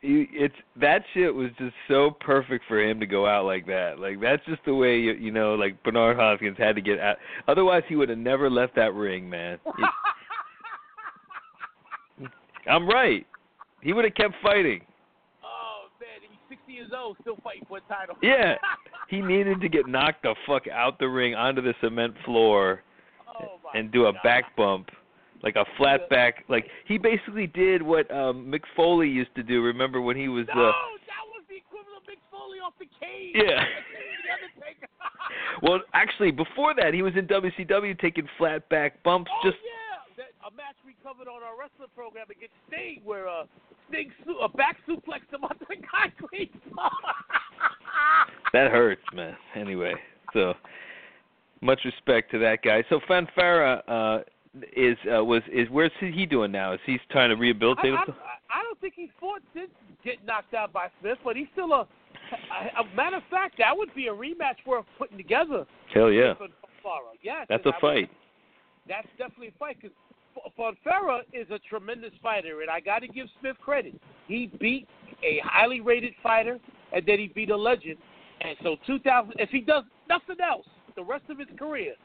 you, 0.02 0.28
it's 0.32 0.56
that 0.80 1.04
shit 1.14 1.34
was 1.34 1.50
just 1.58 1.76
so 1.88 2.12
perfect 2.20 2.66
for 2.68 2.82
him 2.82 3.00
to 3.00 3.06
go 3.06 3.28
out 3.28 3.46
like 3.46 3.66
that. 3.68 4.00
Like 4.00 4.20
that's 4.20 4.44
just 4.46 4.64
the 4.66 4.74
way 4.74 4.98
you, 4.98 5.14
you 5.14 5.32
know, 5.32 5.54
like 5.56 5.82
Bernard 5.84 6.18
Hopkins 6.18 6.58
had 6.58 6.76
to 6.76 6.82
get 6.82 7.00
out. 7.00 7.18
Otherwise, 7.48 7.84
he 7.88 7.96
would 7.96 8.10
have 8.10 8.18
never 8.18 8.50
left 8.50 8.76
that 8.76 8.94
ring, 8.94 9.30
man. 9.30 9.60
I'm 12.70 12.88
right. 12.88 13.26
He 13.82 13.94
would 13.94 14.06
have 14.06 14.16
kept 14.16 14.36
fighting. 14.42 14.82
Oh 15.44 15.88
man, 16.00 16.22
he's 16.30 16.58
60 16.58 16.72
years 16.72 16.92
old, 16.96 17.18
still 17.22 17.38
fighting 17.44 17.66
for 17.68 17.78
a 17.78 17.82
title. 17.82 18.16
Yeah. 18.22 18.56
He 19.10 19.20
needed 19.22 19.60
to 19.60 19.68
get 19.68 19.88
knocked 19.90 20.24
the 20.24 20.36
fuck 20.48 20.70
out 20.70 20.98
the 20.98 21.10
ring 21.10 21.36
onto 21.36 21.62
the 21.62 21.74
cement 21.82 22.14
floor 22.24 22.82
oh, 23.28 23.60
and 23.76 23.92
do 23.92 24.08
a 24.08 24.14
God. 24.14 24.22
back 24.24 24.56
bump, 24.56 24.88
like 25.44 25.56
a 25.56 25.66
flat 25.78 26.10
back. 26.10 26.46
Like 26.50 26.68
he 26.88 26.98
basically 26.98 27.48
did 27.48 27.82
what 27.82 28.10
um 28.12 28.46
Mick 28.52 28.64
Foley 28.76 29.08
used 29.10 29.34
to 29.36 29.44
do. 29.44 29.62
Remember 29.62 30.02
when 30.02 30.18
he 30.18 30.28
was 30.28 30.46
No, 30.56 30.62
uh 30.62 30.72
that 30.72 31.26
was 31.34 31.44
the 31.50 31.58
equivalent 31.58 31.98
of 31.98 32.04
Mick 32.04 32.22
Foley 32.32 32.60
off 32.60 32.74
the 32.80 32.86
cage. 33.00 33.36
Yeah. 33.36 33.64
Well 35.62 35.80
actually 35.94 36.32
before 36.32 36.74
that 36.76 36.94
he 36.94 37.02
was 37.02 37.14
in 37.16 37.28
WCW 37.28 38.00
taking 38.00 38.28
flat 38.38 38.68
back 38.70 39.02
bumps 39.04 39.30
oh, 39.34 39.50
just 39.50 39.58
yeah, 39.64 40.24
that, 40.24 40.48
a 40.48 40.56
match 40.56 40.76
we 40.86 40.96
covered 41.04 41.28
on 41.28 41.44
our 41.44 41.58
wrestling 41.60 41.90
program 41.96 42.26
against 42.32 42.54
Sting, 42.68 43.02
where 43.04 43.28
uh, 43.28 43.44
Sting 43.90 44.12
su- 44.26 44.40
a 44.42 44.50
back 44.50 44.78
suplex 44.88 45.22
him 45.32 45.44
onto 45.44 45.66
the 45.70 45.76
concrete. 45.86 46.52
that 48.54 48.72
hurts, 48.72 49.04
man. 49.14 49.36
Anyway, 49.56 49.94
so 50.34 50.54
much 51.62 51.80
respect 51.86 52.32
to 52.32 52.40
that 52.40 52.64
guy. 52.64 52.84
So 52.90 53.00
Fonfara 53.08 53.82
uh 53.88 54.24
is 54.76 54.98
uh 55.16 55.24
was 55.24 55.42
is 55.52 55.70
where's 55.70 55.92
he 56.00 56.26
doing 56.26 56.52
now? 56.52 56.74
Is 56.74 56.80
he 56.86 56.98
trying 57.10 57.30
to 57.30 57.36
rehabilitate 57.36 57.94
I, 57.94 57.98
himself? 57.98 58.18
I 58.54 58.62
don't 58.64 58.80
think 58.82 58.94
he 58.96 59.10
fought 59.20 59.42
since 59.54 59.70
getting 60.04 60.26
knocked 60.26 60.54
out 60.54 60.74
by 60.74 60.88
Smith, 61.00 61.18
but 61.24 61.36
he's 61.36 61.48
still 61.54 61.72
a. 61.74 61.88
A, 62.32 62.82
a 62.82 62.96
matter 62.96 63.18
of 63.18 63.24
fact, 63.30 63.56
that 63.58 63.76
would 63.76 63.94
be 63.94 64.08
a 64.08 64.14
rematch 64.14 64.56
worth 64.66 64.86
putting 64.98 65.18
together. 65.18 65.66
Hell 65.94 66.10
yeah. 66.12 66.34
Yes, 67.22 67.46
That's 67.50 67.66
a 67.66 67.70
I 67.70 67.72
would- 67.72 67.82
fight. 67.82 68.10
that's 68.88 69.08
definitely 69.18 69.50
a 69.50 69.60
fight 69.60 69.78
because 69.82 69.96
Fonfara 70.58 71.22
is 71.34 71.48
a 71.52 71.60
tremendous 71.60 72.12
fighter, 72.24 72.62
and 72.62 72.70
I 72.70 72.80
got 72.80 73.00
to 73.00 73.08
give 73.10 73.28
Smith 73.42 73.58
credit. 73.62 74.00
He 74.28 74.48
beat 74.62 74.88
a 75.24 75.42
highly 75.44 75.82
rated 75.82 76.14
fighter, 76.24 76.58
and 76.94 77.06
then 77.06 77.20
he 77.20 77.28
beat 77.28 77.50
a 77.50 77.58
legend. 77.58 77.98
And 78.40 78.56
so, 78.64 78.78
2000, 78.88 79.34
if 79.38 79.50
he 79.50 79.60
does 79.60 79.84
nothing 80.08 80.38
else 80.42 80.66
the 80.96 81.04
rest 81.04 81.26
of 81.30 81.38
his 81.38 81.48
career, 81.60 81.96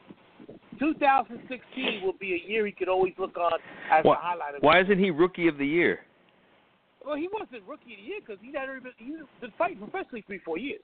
2016 0.79 2.01
will 2.03 2.13
be 2.19 2.33
a 2.33 2.49
year 2.49 2.65
he 2.65 2.71
could 2.71 2.89
always 2.89 3.13
look 3.17 3.37
on 3.37 3.53
as 3.91 4.03
Why, 4.03 4.15
the 4.15 4.21
highlight 4.21 4.55
of. 4.55 4.61
why 4.63 4.81
isn't 4.81 4.99
he 4.99 5.11
rookie 5.11 5.47
of 5.47 5.57
the 5.57 5.65
year? 5.67 5.99
Well, 7.05 7.15
he 7.15 7.27
wasn't 7.31 7.63
rookie 7.67 7.93
of 7.93 7.99
the 7.99 8.03
year 8.03 8.19
because 8.25 8.37
he 8.41 8.51
had 8.53 8.67
been 8.83 8.91
he's 8.97 9.15
been 9.41 9.53
fighting 9.57 9.77
professionally 9.77 10.23
three, 10.27 10.39
four 10.43 10.57
years. 10.57 10.81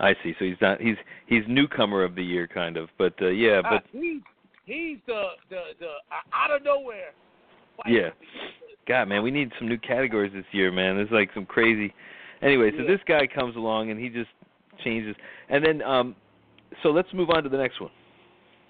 I 0.00 0.14
see. 0.22 0.34
So 0.38 0.44
he's 0.44 0.56
not 0.60 0.80
he's 0.80 0.96
he's 1.26 1.42
newcomer 1.46 2.02
of 2.04 2.14
the 2.14 2.24
year 2.24 2.46
kind 2.46 2.76
of. 2.76 2.88
But 2.98 3.14
uh, 3.20 3.28
yeah, 3.28 3.58
Uh, 3.64 3.70
but 3.70 3.84
he's 3.92 4.22
he's 4.64 4.98
the 5.06 5.22
the 5.50 5.60
the 5.78 5.86
uh, 5.86 6.34
out 6.34 6.50
of 6.50 6.64
nowhere. 6.64 7.12
Yeah. 7.86 8.08
of 8.08 8.12
the 8.20 8.26
year. 8.26 8.76
God, 8.88 9.08
man, 9.08 9.22
we 9.22 9.30
need 9.30 9.52
some 9.58 9.68
new 9.68 9.78
categories 9.78 10.32
this 10.34 10.44
year, 10.52 10.72
man. 10.72 10.96
There's 10.96 11.10
like 11.10 11.30
some 11.34 11.46
crazy. 11.46 11.94
Anyway, 12.40 12.70
so 12.72 12.78
Yeah. 12.82 12.88
this 12.88 13.00
guy 13.06 13.26
comes 13.26 13.54
along 13.54 13.90
and 13.90 14.00
he 14.00 14.08
just 14.08 14.30
changes. 14.82 15.14
And 15.50 15.64
then 15.64 15.82
um 15.82 16.16
so 16.82 16.88
let's 16.90 17.12
move 17.12 17.28
on 17.30 17.42
to 17.42 17.48
the 17.50 17.58
next 17.58 17.80
one. 17.80 17.90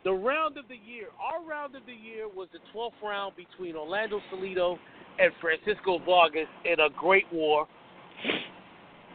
The 0.04 0.12
round 0.12 0.58
of 0.58 0.66
the 0.68 0.74
year, 0.74 1.06
our 1.20 1.44
round 1.48 1.76
of 1.76 1.82
the 1.86 1.94
year 1.94 2.26
was 2.28 2.48
the 2.52 2.58
12th 2.74 2.98
round 3.02 3.34
between 3.36 3.76
Orlando 3.76 4.20
Salido 4.32 4.76
and 5.18 5.30
Francisco 5.40 6.00
Vargas 6.04 6.48
in 6.64 6.80
a 6.80 6.88
great 6.98 7.26
war. 7.32 7.68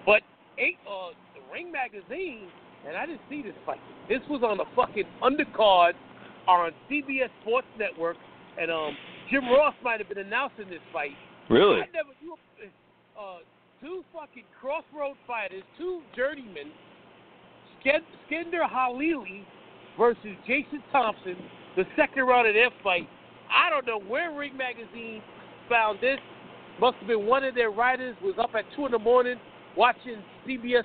But 0.06 0.22
eight, 0.58 0.78
uh, 0.88 1.12
the 1.36 1.42
Ring 1.52 1.72
Magazine, 1.72 2.48
and 2.88 2.96
I 2.96 3.06
didn't 3.06 3.22
see 3.30 3.42
this 3.42 3.56
fight. 3.66 3.80
This 4.08 4.22
was 4.30 4.44
on 4.44 4.60
a 4.62 4.76
fucking 4.76 5.04
undercard 5.22 5.94
on 6.48 6.72
CBS 6.90 7.30
Sports 7.42 7.68
Network, 7.78 8.16
and 8.58 8.72
um, 8.72 8.96
Jim 9.30 9.44
Ross 9.50 9.76
might 9.84 10.00
have 10.00 10.08
been 10.08 10.24
announcing 10.24 10.70
this 10.70 10.80
fight. 10.94 11.12
Really? 11.50 11.82
I 11.82 11.86
never. 11.92 12.16
You, 12.22 12.38
uh, 13.20 13.40
two 13.82 14.04
fucking 14.14 14.44
crossroad 14.62 15.18
fighters, 15.28 15.64
two 15.78 16.02
journeymen, 16.16 16.72
Sk- 17.82 18.08
Skender 18.32 18.64
Halili 18.64 19.44
versus 19.98 20.36
Jason 20.46 20.84
Thompson, 20.92 21.36
the 21.76 21.84
second 21.96 22.24
round 22.24 22.48
of 22.48 22.54
their 22.54 22.70
fight. 22.84 23.08
I 23.52 23.70
don't 23.70 23.86
know 23.86 24.00
where 24.00 24.36
Ring 24.36 24.56
Magazine 24.58 25.22
found 25.70 26.00
this. 26.02 26.20
Must 26.80 26.98
have 26.98 27.08
been 27.08 27.26
one 27.26 27.44
of 27.44 27.56
their 27.56 27.72
writers 27.72 28.16
was 28.22 28.36
up 28.40 28.52
at 28.56 28.66
two 28.76 28.86
in 28.86 28.92
the 28.92 29.00
morning 29.00 29.36
watching 29.76 30.24
CBS 30.48 30.84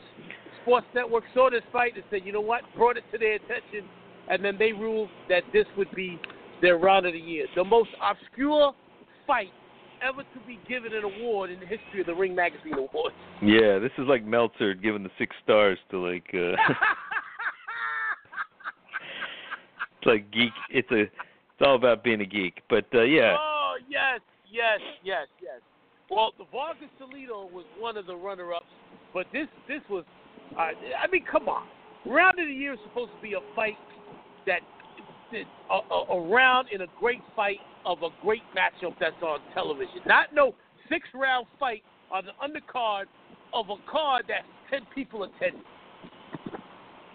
Sports 0.63 0.87
Network, 0.95 1.25
saw 1.35 1.51
this 1.51 1.63
fight 1.73 1.95
and 1.97 2.05
said, 2.11 2.21
you 2.25 2.33
know 2.33 2.41
what, 2.41 2.63
brought 2.77 2.97
it 2.97 3.05
to 3.13 3.19
their 3.19 3.35
attention, 3.35 3.89
and 4.31 4.45
then 4.45 4.57
they 4.59 4.73
ruled 4.73 5.09
that 5.29 5.43
this 5.53 5.67
would 5.77 5.91
be 5.95 6.19
their 6.61 6.79
round 6.79 7.07
of 7.07 7.13
the 7.13 7.19
year. 7.19 7.47
The 7.57 7.65
most 7.65 7.91
obscure 8.01 8.73
fight 9.27 9.51
ever 10.03 10.23
to 10.23 10.41
be 10.47 10.59
given 10.69 10.93
an 10.93 11.05
award 11.05 11.51
in 11.51 11.61
the 11.61 11.67
history 11.67 12.01
of 12.01 12.07
the 12.07 12.15
Ring 12.15 12.35
Magazine 12.35 12.75
Awards. 12.75 13.15
Yeah, 13.41 13.79
this 13.79 13.93
is 13.99 14.07
like 14.09 14.25
Meltzer 14.25 14.75
giving 14.75 15.03
the 15.03 15.11
six 15.19 15.35
stars 15.43 15.79
to 15.91 15.99
like 15.99 16.27
uh 16.35 16.39
it's 16.39 16.59
like 20.07 20.31
geek 20.31 20.53
it's 20.71 20.91
a 20.91 21.03
it's 21.03 21.13
all 21.61 21.77
about 21.77 22.03
being 22.03 22.21
a 22.21 22.27
geek. 22.27 22.63
But 22.69 22.87
uh 22.95 23.03
yeah. 23.03 23.37
Oh 23.39 23.77
yes, 23.89 24.21
yes, 24.51 24.81
yes, 25.05 25.27
yes. 25.41 25.61
Well, 26.11 26.33
the 26.37 26.45
Vargas 26.53 26.91
Toledo 26.99 27.49
was 27.55 27.65
one 27.79 27.97
of 27.97 28.07
the 28.07 28.15
runner-ups, 28.15 28.67
but 29.15 29.27
this 29.33 29.47
this 29.67 29.81
was, 29.89 30.05
uh, 30.59 30.61
I 30.61 31.07
mean, 31.11 31.25
come 31.31 31.49
on. 31.49 31.67
Round 32.05 32.39
of 32.39 32.47
the 32.47 32.53
year 32.53 32.75
is 32.75 32.79
supposed 32.87 33.13
to 33.17 33.23
be 33.23 33.33
a 33.33 33.41
fight 33.57 33.79
that, 34.47 34.61
a, 35.33 35.75
a, 35.75 36.19
a 36.19 36.29
round 36.29 36.69
in 36.71 36.83
a 36.83 36.87
great 37.01 37.23
fight 37.35 37.61
of 37.87 38.03
a 38.03 38.09
great 38.21 38.43
matchup 38.55 38.95
that's 39.01 39.23
on 39.23 39.39
television. 39.55 40.01
Not 40.05 40.35
no 40.35 40.55
six-round 40.91 41.47
fight 41.59 41.83
on 42.11 42.25
the 42.27 42.33
undercard 42.45 43.05
of 43.55 43.71
a 43.71 43.77
card 43.91 44.25
that 44.29 44.43
ten 44.69 44.87
people 44.95 45.23
attended. 45.23 45.63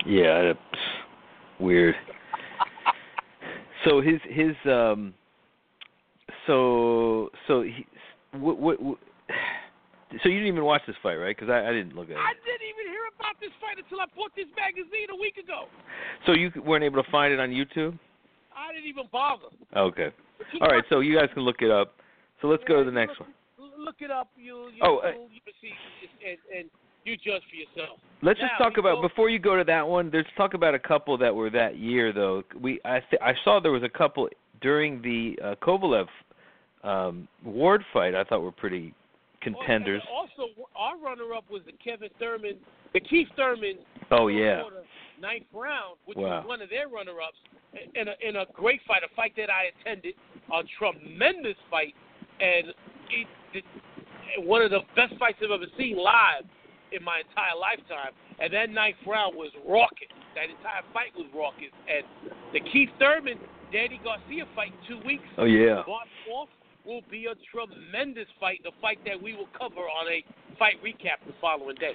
Yeah, 0.08 0.42
that's 0.54 0.82
weird. 1.60 1.94
So 3.88 4.02
his 4.02 4.20
his 4.30 4.56
um 4.66 5.14
so 6.46 7.30
so 7.48 7.62
he 7.62 7.86
what 8.34 8.60
what, 8.60 8.82
what 8.82 8.98
so 10.24 10.30
you 10.30 10.40
didn't 10.40 10.48
even 10.48 10.66
watch 10.66 10.82
this 10.88 10.96
fight, 11.02 11.16
right? 11.16 11.36
Because 11.36 11.50
I, 11.50 11.68
I 11.68 11.72
didn't 11.72 11.96
look 11.96 12.10
at 12.10 12.18
I 12.18 12.34
didn't 12.44 12.68
even 12.68 12.92
hear 12.92 13.08
about 13.16 13.40
this 13.40 13.52
fight 13.62 13.78
until 13.78 14.02
I 14.02 14.06
bought 14.16 14.32
this 14.36 14.48
magazine 14.56 15.08
a 15.12 15.16
week 15.16 15.38
ago. 15.38 15.66
So 16.26 16.34
you 16.34 16.52
weren't 16.66 16.84
able 16.84 17.02
to 17.02 17.10
find 17.12 17.34
it 17.34 17.40
on 17.40 17.50
YouTube? 17.50 17.98
I 18.56 18.74
didn't 18.74 18.90
even 18.90 19.06
bother. 19.12 19.48
Okay. 19.76 20.10
All 20.62 20.68
right. 20.68 20.84
So 20.90 21.00
you 21.00 21.18
guys 21.18 21.30
can 21.34 21.44
look 21.44 21.62
it 21.62 21.72
up. 21.72 21.94
So 22.42 22.48
let's 22.48 22.64
go 22.68 22.84
to 22.84 22.86
the 22.86 22.92
next 22.92 23.20
one. 23.20 23.30
Look, 23.58 23.72
look 23.78 23.96
it 24.00 24.12
up. 24.12 24.30
You, 24.36 24.70
you, 24.74 24.82
Oh, 24.82 24.98
uh, 24.98 25.12
you, 25.12 25.40
you 25.46 25.54
see, 25.62 25.74
and, 26.26 26.38
and 26.56 26.70
you 27.08 27.18
judge 27.18 27.42
for 27.50 27.56
yourself. 27.56 28.00
Let's 28.22 28.40
just 28.40 28.52
talk 28.58 28.78
about 28.78 28.96
go- 29.02 29.08
before 29.08 29.30
you 29.30 29.40
go 29.40 29.56
to 29.56 29.64
that 29.64 29.88
one. 29.88 30.12
Let's 30.14 30.28
talk 30.36 30.54
about 30.54 30.76
a 30.76 30.80
couple 30.80 31.18
that 31.18 31.34
were 31.34 31.50
that 31.52 31.78
year 31.78 32.12
though. 32.12 32.44
We 32.60 32.80
I 32.86 33.00
th- 33.10 33.22
I 33.22 33.34
saw 33.44 33.60
there 33.60 33.72
was 33.72 33.84
a 33.84 33.90
couple 33.90 34.28
during 34.62 35.02
the 35.02 35.38
uh, 35.44 35.56
Kovalev 35.62 36.08
um, 36.84 37.28
Ward 37.44 37.84
fight. 37.94 38.16
I 38.16 38.24
thought 38.24 38.42
were 38.42 38.52
pretty 38.52 38.94
contenders. 39.42 40.02
Also, 40.12 40.52
our 40.76 40.98
runner-up 40.98 41.46
was 41.50 41.62
the 41.66 41.74
Kevin 41.74 42.10
Thurman, 42.20 42.56
the 42.94 43.00
Keith 43.00 43.28
Thurman. 43.36 43.78
Oh 44.12 44.28
yeah. 44.28 44.62
Porter, 44.62 44.84
ninth 45.22 45.46
round, 45.54 45.98
which 46.06 46.18
Wow. 46.18 46.40
was 46.40 46.48
one 46.48 46.62
of 46.62 46.70
their 46.70 46.88
runner-ups, 46.90 47.38
in 47.96 48.08
a 48.08 48.16
in 48.28 48.36
a 48.38 48.46
great 48.54 48.82
fight, 48.88 49.04
a 49.04 49.16
fight 49.16 49.34
that 49.38 49.50
I 49.50 49.72
attended, 49.80 50.16
a 50.52 50.62
tremendous 50.78 51.58
fight, 51.70 51.94
and 52.40 52.70
it, 53.10 53.28
it 53.54 53.64
one 54.44 54.62
of 54.62 54.72
the 54.72 54.82
best 54.96 55.14
fights 55.18 55.38
I've 55.44 55.52
ever 55.52 55.66
seen 55.78 55.98
live 55.98 56.46
in 56.92 57.04
my 57.04 57.22
entire 57.28 57.58
lifetime. 57.58 58.14
And 58.40 58.54
that 58.54 58.70
ninth 58.70 59.02
round 59.06 59.36
was 59.36 59.52
raucous. 59.68 60.12
That 60.36 60.50
entire 60.50 60.86
fight 60.94 61.12
was 61.16 61.28
raucous. 61.34 61.74
And 61.90 62.06
the 62.54 62.62
Keith 62.72 62.90
Thurman, 63.00 63.40
Danny 63.72 64.00
Garcia 64.04 64.46
fight 64.56 64.72
in 64.72 64.82
two 64.88 65.02
weeks. 65.06 65.26
Oh 65.38 65.46
yeah. 65.46 65.84
Fourth 65.84 66.50
will 66.86 67.02
be 67.12 67.26
a 67.26 67.36
tremendous 67.52 68.28
fight, 68.40 68.62
the 68.64 68.72
fight 68.82 69.00
that 69.06 69.22
we 69.22 69.36
will 69.36 69.50
cover 69.58 69.82
on 69.82 70.08
a 70.08 70.24
fight 70.58 70.76
recap 70.84 71.20
the 71.28 71.34
following 71.42 71.76
day. 71.76 71.94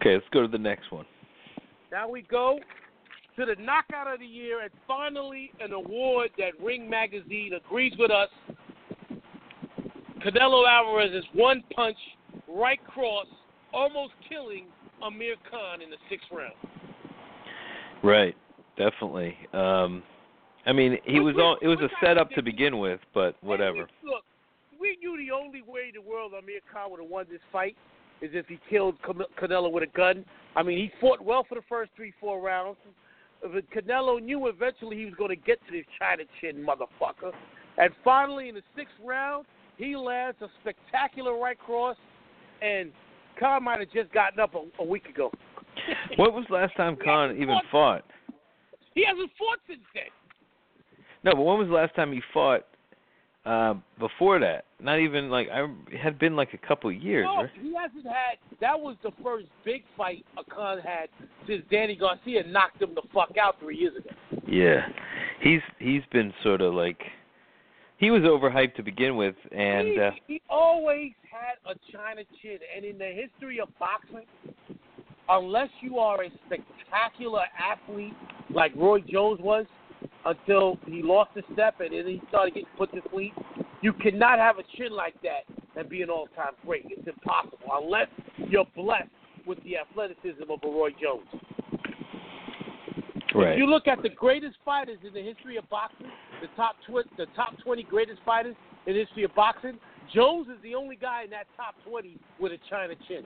Okay, 0.00 0.14
let's 0.14 0.26
go 0.32 0.42
to 0.42 0.48
the 0.48 0.58
next 0.58 0.92
one. 0.92 1.04
Now 1.90 2.08
we 2.08 2.22
go 2.22 2.60
to 3.36 3.44
the 3.44 3.56
knockout 3.60 4.12
of 4.12 4.20
the 4.20 4.26
year, 4.26 4.62
and 4.62 4.70
finally 4.86 5.50
an 5.60 5.72
award 5.72 6.30
that 6.38 6.52
Ring 6.62 6.88
Magazine 6.88 7.52
agrees 7.54 7.92
with 7.98 8.10
us. 8.10 8.28
Canelo 10.24 10.66
Alvarez's 10.68 11.24
one 11.34 11.62
punch, 11.74 11.98
right 12.48 12.80
cross, 12.86 13.26
almost 13.76 14.12
killing 14.28 14.66
Amir 15.02 15.36
Khan 15.50 15.82
in 15.82 15.90
the 15.90 15.96
sixth 16.08 16.28
round. 16.32 16.54
Right. 18.02 18.34
Definitely. 18.76 19.36
Um 19.52 20.02
I 20.66 20.72
mean, 20.72 20.98
he 21.04 21.20
was 21.20 21.36
all 21.38 21.58
it 21.62 21.68
was 21.68 21.78
a 21.80 21.90
setup 22.04 22.30
to 22.30 22.42
begin 22.42 22.78
with, 22.78 23.00
but 23.14 23.36
whatever. 23.40 23.86
look, 24.02 24.24
we 24.80 24.96
knew 25.00 25.16
the 25.16 25.32
only 25.32 25.62
way 25.62 25.92
in 25.94 26.02
the 26.02 26.08
world 26.10 26.32
Amir 26.36 26.60
Khan 26.72 26.90
would 26.90 27.00
have 27.00 27.08
won 27.08 27.26
this 27.30 27.40
fight 27.52 27.76
is 28.20 28.30
if 28.32 28.46
he 28.46 28.58
killed 28.68 28.96
Canelo 29.40 29.70
with 29.70 29.84
a 29.84 29.92
gun. 29.96 30.24
I 30.56 30.62
mean, 30.62 30.78
he 30.78 30.90
fought 31.00 31.22
well 31.22 31.44
for 31.48 31.54
the 31.54 31.66
first 31.68 31.90
three, 31.94 32.12
four 32.20 32.40
rounds. 32.40 32.78
But 33.42 33.70
Canelo 33.70 34.20
knew 34.20 34.46
eventually 34.48 34.96
he 34.96 35.04
was 35.04 35.14
going 35.14 35.28
to 35.28 35.36
get 35.36 35.58
to 35.66 35.72
this 35.72 35.84
China 35.98 36.22
chin 36.40 36.64
motherfucker. 36.66 37.32
And 37.76 37.92
finally, 38.02 38.48
in 38.48 38.54
the 38.54 38.62
sixth 38.74 38.94
round, 39.04 39.44
He 39.76 39.94
lands 39.94 40.38
a 40.40 40.46
spectacular 40.62 41.38
right 41.38 41.58
cross, 41.58 41.96
and 42.62 42.90
Khan 43.38 43.64
might 43.64 43.80
have 43.80 43.90
just 43.92 44.12
gotten 44.12 44.40
up 44.40 44.54
a, 44.54 44.82
a 44.82 44.84
week 44.84 45.06
ago. 45.06 45.30
What 46.16 46.32
was 46.32 46.46
the 46.48 46.54
last 46.54 46.74
time 46.76 46.96
Khan 46.96 47.36
even 47.36 47.58
fought-? 47.70 48.04
He 48.94 49.04
hasn't 49.04 49.30
fought 49.38 49.58
since 49.68 49.80
then. 49.94 50.04
No, 51.22 51.32
but 51.32 51.42
when 51.42 51.58
was 51.58 51.68
the 51.68 51.74
last 51.74 51.94
time 51.94 52.12
he 52.12 52.22
fought? 52.32 52.64
Uh, 53.44 53.74
before 54.00 54.40
that, 54.40 54.64
not 54.80 54.98
even 54.98 55.30
like 55.30 55.48
I 55.50 55.68
it 55.92 56.00
had 56.00 56.18
been 56.18 56.34
like 56.34 56.52
a 56.52 56.66
couple 56.66 56.90
of 56.90 56.96
years, 56.96 57.24
no, 57.24 57.42
right? 57.42 57.50
he 57.62 57.72
hasn't 57.80 58.04
had. 58.04 58.38
That 58.60 58.80
was 58.80 58.96
the 59.04 59.12
first 59.22 59.46
big 59.64 59.84
fight 59.96 60.24
a 60.36 60.42
Khan 60.42 60.78
had 60.80 61.08
since 61.46 61.62
Danny 61.70 61.94
Garcia 61.94 62.44
knocked 62.44 62.82
him 62.82 62.96
the 62.96 63.02
fuck 63.14 63.36
out 63.40 63.60
three 63.60 63.76
years 63.76 63.94
ago. 63.96 64.10
Yeah, 64.48 64.88
he's 65.40 65.60
he's 65.78 66.02
been 66.10 66.34
sort 66.42 66.60
of 66.60 66.74
like 66.74 67.00
he 67.98 68.10
was 68.10 68.22
overhyped 68.22 68.74
to 68.76 68.82
begin 68.82 69.16
with, 69.16 69.36
and 69.52 69.88
he, 69.88 70.00
uh, 70.00 70.10
he 70.26 70.42
always 70.50 71.12
had 71.40 71.58
a 71.70 71.74
China 71.92 72.22
chin, 72.42 72.58
and 72.74 72.84
in 72.84 72.98
the 72.98 73.12
history 73.12 73.60
of 73.60 73.68
boxing, 73.78 74.26
unless 75.28 75.68
you 75.80 75.98
are 75.98 76.24
a 76.24 76.30
spectacular 76.46 77.42
athlete 77.58 78.14
like 78.50 78.72
Roy 78.76 79.00
Jones 79.00 79.40
was, 79.40 79.66
until 80.24 80.78
he 80.86 81.02
lost 81.02 81.30
a 81.36 81.42
step 81.52 81.80
and 81.80 81.92
then 81.92 82.06
he 82.06 82.20
started 82.28 82.54
getting 82.54 82.68
put 82.76 82.92
to 82.92 83.00
sleep, 83.12 83.32
you 83.80 83.92
cannot 83.92 84.38
have 84.38 84.58
a 84.58 84.62
chin 84.76 84.92
like 84.92 85.14
that 85.22 85.44
and 85.76 85.88
be 85.88 86.02
an 86.02 86.10
all-time 86.10 86.52
great. 86.64 86.84
It's 86.90 87.06
impossible 87.06 87.58
unless 87.72 88.08
you're 88.48 88.66
blessed 88.74 89.08
with 89.46 89.62
the 89.62 89.76
athleticism 89.78 90.50
of 90.50 90.58
a 90.64 90.66
Roy 90.66 90.90
Jones. 91.00 91.26
right. 93.34 93.52
If 93.52 93.58
you 93.58 93.66
look 93.66 93.86
at 93.86 94.02
the 94.02 94.08
greatest 94.08 94.56
fighters 94.64 94.98
in 95.06 95.14
the 95.14 95.22
history 95.22 95.56
of 95.56 95.68
boxing, 95.70 96.08
the 96.40 96.48
top 96.56 96.76
tw- 96.86 97.08
the 97.16 97.26
top 97.36 97.54
20 97.62 97.84
greatest 97.84 98.20
fighters 98.24 98.56
in 98.86 98.94
the 98.94 99.00
history 99.00 99.24
of 99.24 99.34
boxing, 99.34 99.78
Jones 100.14 100.48
is 100.48 100.60
the 100.62 100.74
only 100.74 100.96
guy 100.96 101.24
in 101.24 101.30
that 101.30 101.46
top 101.56 101.74
20 101.88 102.18
with 102.40 102.52
a 102.52 102.58
China 102.70 102.94
chin. 103.08 103.24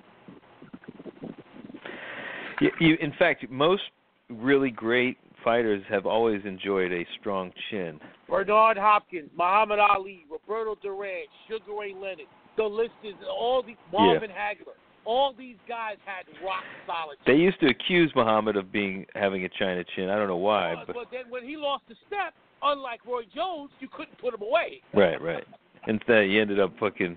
You, 2.61 2.71
you, 2.81 2.97
in 3.01 3.13
fact, 3.19 3.45
most 3.51 3.83
really 4.29 4.71
great 4.71 5.17
fighters 5.43 5.83
have 5.89 6.07
always 6.07 6.43
enjoyed 6.45 6.93
a 6.93 7.05
strong 7.19 7.53
chin. 7.71 7.99
Bernard 8.29 8.77
Hopkins, 8.77 9.31
Muhammad 9.37 9.79
Ali, 9.79 10.25
Roberto 10.31 10.77
Duran, 10.83 11.25
Sugar 11.49 11.79
Ray 11.79 11.95
Leonard. 11.95 12.27
The 12.57 12.65
list 12.65 12.93
is 13.03 13.15
all 13.29 13.63
these 13.63 13.77
Marvin 13.93 14.31
Hagler. 14.31 14.75
All 15.07 15.33
these 15.37 15.57
guys 15.67 15.97
had 16.05 16.27
rock 16.45 16.63
solid. 16.87 17.17
They 17.27 17.35
used 17.35 17.59
to 17.61 17.69
accuse 17.69 18.13
Muhammad 18.15 18.57
of 18.57 18.71
being 18.71 19.07
having 19.15 19.45
a 19.45 19.49
China 19.49 19.83
chin. 19.97 20.11
I 20.11 20.17
don't 20.17 20.29
know 20.29 20.37
why, 20.37 20.75
Uh, 20.75 20.85
but 20.87 20.95
but 20.95 21.07
then 21.11 21.31
when 21.31 21.43
he 21.43 21.57
lost 21.57 21.85
the 21.89 21.95
step, 22.07 22.35
unlike 22.63 23.01
Roy 23.07 23.23
Jones, 23.35 23.71
you 23.81 23.89
couldn't 23.89 24.19
put 24.19 24.35
him 24.35 24.43
away. 24.43 24.83
right, 24.93 25.21
right. 25.21 25.45
Instead, 25.87 26.27
he 26.29 26.39
ended 26.39 26.61
up 26.61 26.73
fucking. 26.79 27.17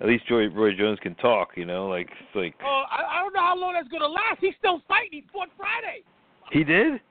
At 0.00 0.08
least 0.08 0.24
Roy, 0.30 0.48
Roy 0.48 0.74
Jones 0.76 0.98
can 1.00 1.14
talk, 1.16 1.50
you 1.56 1.64
know. 1.64 1.86
Like 1.88 2.08
it's 2.10 2.34
like 2.34 2.54
Oh, 2.64 2.82
I, 2.90 3.18
I 3.18 3.22
don't 3.22 3.32
know 3.34 3.40
how 3.40 3.56
long 3.56 3.74
that's 3.74 3.88
gonna 3.88 4.08
last. 4.08 4.38
He's 4.40 4.54
still 4.58 4.82
fighting. 4.88 5.10
He 5.12 5.24
fought 5.32 5.48
Friday. 5.56 6.02
he 6.50 6.64
did. 6.64 7.00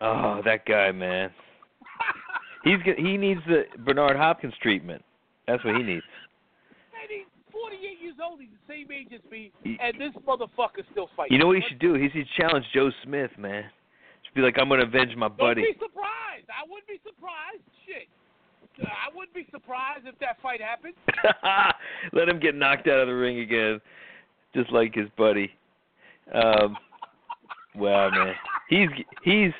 Oh, 0.00 0.42
that 0.44 0.66
guy, 0.66 0.92
man. 0.92 1.30
He's 2.64 2.78
he 2.98 3.16
needs 3.16 3.40
the 3.46 3.64
Bernard 3.84 4.16
Hopkins 4.16 4.54
treatment. 4.60 5.02
That's 5.46 5.64
what 5.64 5.76
he 5.76 5.82
needs. 5.82 6.04
Man, 6.92 7.08
he's 7.08 7.26
48 7.52 8.02
years 8.02 8.14
old. 8.22 8.40
He's 8.40 8.48
the 8.50 8.72
same 8.72 8.90
age 8.90 9.08
as 9.14 9.20
me, 9.30 9.52
He- 9.62 9.78
and 9.80 9.94
this 10.00 10.12
motherfucker's 10.26 10.84
still 10.92 11.08
fighting. 11.16 11.32
You 11.32 11.38
know 11.38 11.46
what 11.48 11.56
he 11.56 11.62
should 11.68 11.78
do? 11.78 11.94
He 11.94 12.08
should 12.10 12.26
challenge 12.36 12.64
Joe 12.74 12.90
Smith, 13.04 13.30
man. 13.38 13.64
Should 14.24 14.34
be 14.34 14.40
like, 14.42 14.56
I'm 14.58 14.68
gonna 14.68 14.82
avenge 14.84 15.14
my 15.16 15.28
buddy. 15.28 15.62
Don't 15.62 15.72
be 15.72 15.78
surprised. 15.78 16.48
I 16.48 16.64
wouldn't 16.68 16.88
be 16.88 16.98
surprised. 17.04 17.62
Shit. 17.86 18.08
I 18.80 19.14
wouldn't 19.14 19.34
be 19.34 19.46
surprised 19.50 20.06
if 20.06 20.18
that 20.18 20.40
fight 20.42 20.60
happened. 20.60 20.94
Let 22.12 22.28
him 22.28 22.40
get 22.40 22.54
knocked 22.54 22.88
out 22.88 23.00
of 23.00 23.08
the 23.08 23.14
ring 23.14 23.40
again, 23.40 23.80
just 24.54 24.70
like 24.72 24.94
his 24.94 25.08
buddy. 25.16 25.50
Um, 26.32 26.76
wow, 27.74 28.10
man, 28.10 28.34
he's 28.68 28.88
he's 29.22 29.52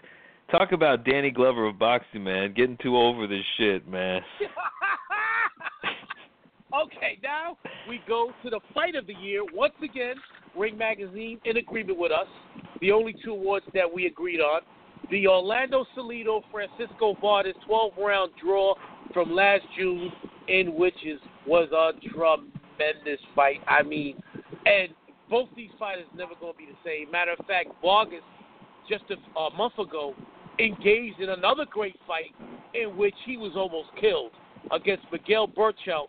talk 0.50 0.72
about 0.72 1.04
Danny 1.04 1.30
Glover 1.30 1.66
of 1.66 1.78
boxing, 1.78 2.24
man. 2.24 2.54
Getting 2.54 2.78
too 2.82 2.96
over 2.96 3.26
this 3.26 3.44
shit, 3.56 3.86
man. 3.88 4.22
okay, 6.82 7.18
now 7.22 7.58
we 7.88 8.00
go 8.08 8.32
to 8.42 8.50
the 8.50 8.60
fight 8.72 8.94
of 8.94 9.06
the 9.06 9.14
year. 9.14 9.42
Once 9.52 9.74
again, 9.82 10.16
Ring 10.56 10.78
Magazine 10.78 11.38
in 11.44 11.58
agreement 11.58 11.98
with 11.98 12.12
us. 12.12 12.28
The 12.80 12.92
only 12.92 13.14
two 13.24 13.32
awards 13.32 13.66
that 13.74 13.92
we 13.92 14.06
agreed 14.06 14.40
on. 14.40 14.62
The 15.10 15.28
Orlando 15.28 15.84
Salido 15.96 16.42
Francisco 16.50 17.16
Vargas 17.20 17.54
12 17.66 17.92
round 17.98 18.32
draw 18.42 18.74
from 19.12 19.34
last 19.34 19.62
June, 19.76 20.10
in 20.48 20.74
which 20.74 20.94
is 21.04 21.20
was 21.46 21.68
a 21.72 21.92
tremendous 22.08 23.20
fight. 23.34 23.60
I 23.68 23.82
mean, 23.82 24.16
and 24.64 24.88
both 25.28 25.48
these 25.56 25.70
fighters 25.78 26.06
never 26.16 26.32
going 26.40 26.52
to 26.52 26.58
be 26.58 26.66
the 26.66 26.78
same. 26.84 27.10
Matter 27.10 27.34
of 27.38 27.46
fact, 27.46 27.68
Vargas 27.82 28.22
just 28.88 29.04
a, 29.10 29.38
a 29.38 29.54
month 29.54 29.78
ago 29.78 30.14
engaged 30.58 31.20
in 31.20 31.30
another 31.30 31.66
great 31.70 31.96
fight 32.06 32.34
in 32.74 32.96
which 32.96 33.14
he 33.26 33.36
was 33.36 33.52
almost 33.56 33.88
killed 34.00 34.30
against 34.72 35.04
Miguel 35.12 35.48
Berchelt. 35.48 36.08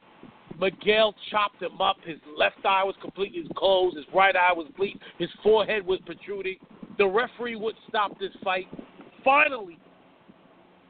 Miguel 0.60 1.13
chopped 1.31 1.62
him 1.62 1.81
up. 1.81 1.97
His 2.05 2.17
left 2.38 2.65
eye 2.65 2.84
was 2.84 2.95
completely 3.01 3.43
closed. 3.58 3.97
His 3.97 4.05
right 4.13 4.36
eye 4.36 4.53
was 4.53 4.67
bleeding. 4.77 5.01
His 5.17 5.29
forehead 5.43 5.86
was 5.86 5.99
protruding. 6.05 6.58
The 6.97 7.05
referee 7.05 7.58
wouldn't 7.58 7.84
stop 7.89 8.17
this 8.19 8.31
fight. 8.43 8.67
Finally, 9.25 9.79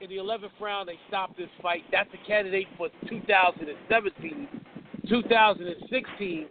in 0.01 0.09
the 0.09 0.17
11th 0.17 0.49
round, 0.59 0.89
they 0.89 0.99
stopped 1.07 1.37
this 1.37 1.47
fight. 1.61 1.83
That's 1.91 2.09
a 2.13 2.27
candidate 2.27 2.67
for 2.77 2.89
2017. 3.09 4.47
2016, 5.07 6.47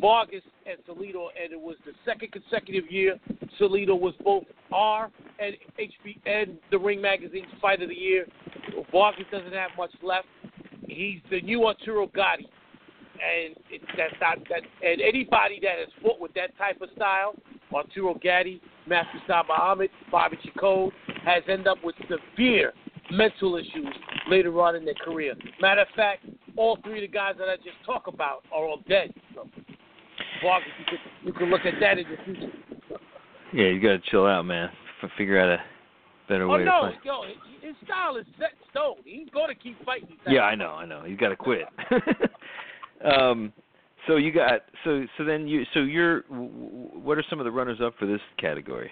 Vargas 0.00 0.42
and 0.66 0.78
Salido, 0.88 1.26
and 1.40 1.52
it 1.52 1.60
was 1.60 1.76
the 1.84 1.92
second 2.04 2.32
consecutive 2.32 2.90
year 2.90 3.18
Salido 3.60 3.98
was 3.98 4.14
both 4.24 4.44
R 4.72 5.10
and 5.38 5.56
HB 5.78 6.18
and 6.26 6.58
the 6.70 6.78
Ring 6.78 7.00
Magazine's 7.00 7.46
Fight 7.60 7.82
of 7.82 7.88
the 7.88 7.94
Year. 7.94 8.26
Vargas 8.92 9.24
doesn't 9.30 9.52
have 9.52 9.70
much 9.76 9.90
left. 10.02 10.26
He's 10.88 11.20
the 11.30 11.40
new 11.40 11.66
Arturo 11.66 12.06
Gatti, 12.06 12.48
and 13.14 13.56
it, 13.70 13.82
that's 13.96 14.14
not 14.20 14.38
that. 14.48 14.62
And 14.82 15.00
anybody 15.00 15.58
that 15.62 15.78
has 15.78 15.88
fought 16.02 16.20
with 16.20 16.32
that 16.34 16.56
type 16.56 16.80
of 16.80 16.88
style, 16.94 17.34
Arturo 17.74 18.14
Gatti, 18.14 18.60
Matthew 18.86 19.20
Saad 19.26 19.46
Muhammad, 19.48 19.90
Bobby 20.10 20.38
Chacon, 20.42 20.90
has 21.24 21.42
ended 21.48 21.66
up 21.66 21.78
with 21.84 21.94
severe 22.08 22.72
mental 23.10 23.56
issues 23.56 23.94
later 24.28 24.60
on 24.60 24.76
in 24.76 24.84
their 24.84 24.94
career. 24.94 25.34
Matter 25.60 25.82
of 25.82 25.88
fact, 25.96 26.24
all 26.56 26.78
three 26.82 27.04
of 27.04 27.10
the 27.10 27.14
guys 27.14 27.34
that 27.38 27.48
I 27.48 27.56
just 27.56 27.76
talked 27.86 28.08
about 28.08 28.44
are 28.52 28.64
all 28.64 28.80
dead. 28.88 29.12
So, 29.34 29.48
Vargas, 30.42 30.68
you 30.78 30.84
can, 30.84 30.98
you 31.26 31.32
can 31.32 31.50
look 31.50 31.64
at 31.64 31.74
that 31.80 31.98
in 31.98 32.04
the 32.08 32.16
future. 32.24 32.52
Yeah, 33.52 33.68
you 33.68 33.80
gotta 33.80 34.00
chill 34.10 34.26
out, 34.26 34.44
man. 34.44 34.68
F- 35.02 35.10
figure 35.16 35.40
out 35.40 35.48
a 35.48 35.58
better 36.28 36.44
Oh 36.44 36.52
way 36.52 36.58
to 36.58 36.64
no, 36.64 36.80
fight. 36.82 36.94
yo, 37.04 37.22
his 37.62 37.74
style 37.84 38.16
is 38.16 38.26
set 38.38 38.50
in 38.50 38.70
stone. 38.70 38.96
He's 39.04 39.30
going 39.30 39.48
to 39.48 39.54
keep 39.54 39.82
fighting. 39.84 40.16
Yeah. 40.28 40.42
I 40.42 40.54
know, 40.54 40.72
I 40.72 40.84
know. 40.84 41.02
He's 41.06 41.16
got 41.16 41.28
to 41.30 41.36
quit. 41.36 41.62
um, 43.04 43.52
so 44.06 44.16
you 44.16 44.32
got 44.32 44.62
so 44.84 45.04
so 45.16 45.24
then 45.24 45.46
you 45.48 45.64
so 45.74 45.80
you're 45.80 46.20
what 46.28 47.18
are 47.18 47.24
some 47.30 47.38
of 47.38 47.44
the 47.44 47.50
runners 47.50 47.78
up 47.82 47.94
for 47.98 48.06
this 48.06 48.20
category? 48.38 48.90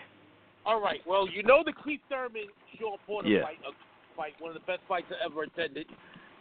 All 0.66 0.80
right. 0.80 1.00
Well, 1.06 1.28
you 1.28 1.42
know 1.44 1.62
the 1.64 1.72
Keith 1.84 2.00
Thurman 2.10 2.46
Shawn 2.78 2.98
Porter 3.06 3.28
Yeah. 3.28 3.42
fight, 3.42 3.58
uh, 3.66 3.70
fight, 4.16 4.34
one 4.40 4.50
of 4.50 4.54
the 4.54 4.66
best 4.66 4.82
fights 4.88 5.06
I 5.12 5.24
ever 5.24 5.44
attended. 5.44 5.86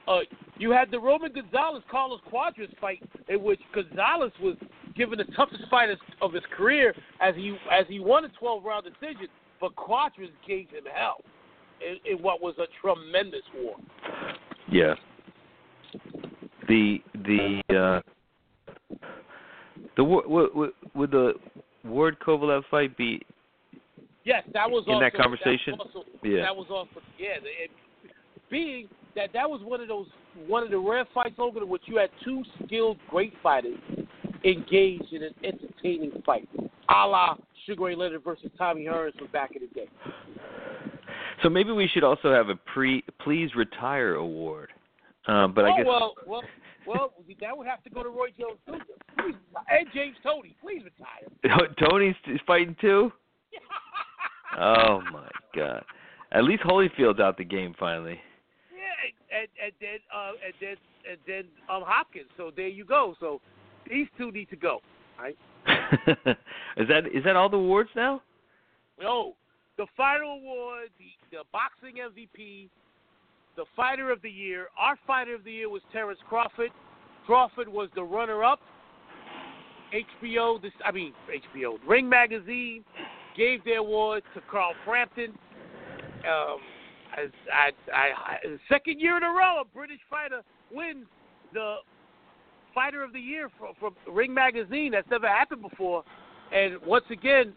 Uh, 0.08 0.22
you 0.58 0.72
had 0.72 0.90
the 0.92 1.00
Roman 1.00 1.32
Gonzalez 1.32 1.84
Carlos 1.90 2.22
Cuadras 2.32 2.76
fight, 2.80 3.02
in 3.28 3.44
which 3.44 3.60
Gonzalez 3.72 4.32
was 4.40 4.56
given 4.96 5.18
the 5.18 5.26
toughest 5.36 5.68
fight 5.70 5.90
of- 6.22 6.34
his 6.34 6.46
career 6.48 6.96
as 7.20 7.36
he 7.36 7.58
as 7.70 7.88
he 7.88 8.00
won 8.00 8.26
a 8.26 8.30
12 8.30 8.64
round 8.66 8.86
decision, 8.86 9.28
but 9.60 9.76
Cuadras 9.76 10.32
gave 10.48 10.70
him 10.70 10.86
hell 10.86 11.24
in, 11.82 12.00
in 12.06 12.22
what 12.22 12.42
was 12.42 12.58
a 12.58 12.68
tremendous 12.82 13.44
war. 13.54 13.76
Yeah. 14.68 14.96
The 16.68 17.02
the 17.14 17.62
uh 17.70 18.02
the 19.96 20.04
would 20.04 21.12
the 21.12 21.40
Ward 21.84 22.20
Kovalev 22.20 22.66
fight 22.66 22.96
be 22.98 23.22
Yes, 24.26 24.44
that 24.54 24.70
was 24.70 24.84
In 24.88 24.96
also, 24.96 25.06
that 25.06 25.14
conversation? 25.14 25.78
That 25.78 25.86
was 25.86 25.92
also, 25.96 26.10
Yeah. 26.24 26.42
that 26.42 26.56
was 26.56 26.68
also 26.70 27.02
yeah. 27.18 27.38
It, 27.44 27.72
being 28.50 28.90
that 29.16 29.32
that 29.34 29.50
was 29.50 29.62
one 29.64 29.82
of 29.82 29.88
those 29.88 30.08
one 30.48 30.64
of 30.64 30.72
the 30.72 30.78
rare 30.78 31.06
fights, 31.14 31.36
Logan, 31.38 31.64
in 31.64 31.70
which 31.70 31.84
you 31.86 31.98
had 31.98 32.10
two 32.24 32.44
skilled 32.64 32.98
great 33.10 33.34
fighters 33.42 33.80
engaged 34.44 35.14
in 35.14 35.24
an 35.24 35.34
entertaining 35.44 36.12
fight, 36.26 36.50
a 36.58 37.08
la 37.08 37.36
Sugar 37.66 37.86
Ray 37.86 37.96
Leonard 37.96 38.24
versus 38.24 38.50
Tommy 38.58 38.86
Hearns 38.86 39.18
from 39.18 39.28
back 39.28 39.52
in 39.56 39.62
the 39.62 39.68
day. 39.68 39.90
So 41.44 41.50
maybe 41.50 41.72
we 41.72 41.88
should 41.88 42.04
also 42.04 42.34
have 42.34 42.50
a 42.50 42.56
pre 42.56 43.04
please 43.22 43.56
retire 43.56 44.16
award. 44.16 44.72
Um 45.28 45.54
but 45.54 45.66
oh 45.66 45.68
I 45.74 45.78
guess 45.78 45.86
well, 45.88 46.14
well, 46.26 46.42
well, 46.88 47.14
that 47.42 47.56
would 47.56 47.68
have 47.68 47.84
to 47.84 47.90
go 47.90 48.04
to 48.04 48.10
Roy 48.10 48.30
Jones 48.40 48.58
Jr. 48.68 49.32
And 49.70 49.88
James 49.94 50.18
Toney. 50.24 50.56
Please 50.62 50.82
retire. 50.84 51.68
Toney's 51.80 52.16
is 52.28 52.40
fighting 52.46 52.76
too? 52.82 53.12
Oh 54.58 55.02
my 55.12 55.30
god. 55.56 55.84
At 56.32 56.44
least 56.44 56.64
Holyfield's 56.64 57.20
out 57.20 57.38
the 57.38 57.44
game 57.44 57.76
finally. 57.80 58.20
Yeah, 58.74 59.40
and, 59.40 59.48
and 59.64 59.74
then 59.80 60.00
uh, 60.16 60.32
and 60.46 60.54
then 60.60 60.76
and 61.10 61.20
then 61.28 61.44
um 61.74 61.84
Hopkins. 61.86 62.30
So 62.38 62.52
there 62.56 62.68
you 62.68 62.86
go. 62.86 63.16
So 63.20 63.42
these 63.90 64.08
two 64.18 64.32
need 64.32 64.50
to 64.50 64.56
go. 64.56 64.80
Right? 65.20 65.38
is 66.78 66.88
that 66.88 67.08
is 67.08 67.24
that 67.24 67.36
all 67.36 67.50
the 67.50 67.58
awards 67.58 67.90
now? 67.96 68.22
No, 69.00 69.34
the 69.78 69.86
final 69.98 70.40
award, 70.40 70.90
the 70.98 71.38
the 71.38 71.44
boxing 71.52 71.96
MVP, 71.96 72.70
the 73.56 73.66
fighter 73.76 74.12
of 74.12 74.22
the 74.22 74.30
year. 74.30 74.68
Our 74.78 74.98
fighter 75.06 75.36
of 75.36 75.44
the 75.44 75.52
year 75.52 75.70
was 75.70 75.82
Terrence 75.92 76.20
Crawford. 76.28 76.72
Crawford 77.26 77.68
was 77.68 77.90
the 77.96 78.04
runner-up. 78.04 78.60
HBO, 80.24 80.62
this 80.62 80.72
I 80.84 80.92
mean 80.92 81.14
HBO, 81.56 81.78
Ring 81.88 82.08
Magazine 82.08 82.84
gave 83.38 83.64
the 83.64 83.74
award 83.74 84.24
to 84.34 84.42
Carl 84.50 84.74
Frampton. 84.86 85.34
Um, 86.28 86.60
I, 87.14 87.28
I, 87.54 87.72
I, 87.94 88.38
second 88.70 89.00
year 89.00 89.18
in 89.18 89.24
a 89.24 89.30
row, 89.30 89.62
a 89.62 89.66
British 89.74 90.00
fighter 90.10 90.42
wins 90.72 91.06
the 91.54 91.78
fighter 92.74 93.04
of 93.04 93.14
the 93.14 93.20
year 93.20 93.50
from, 93.58 93.74
from 93.80 93.96
Ring 94.14 94.34
Magazine. 94.34 94.92
That's 94.92 95.10
never 95.10 95.28
happened 95.28 95.62
before. 95.62 96.04
And 96.54 96.76
once 96.86 97.06
again, 97.10 97.54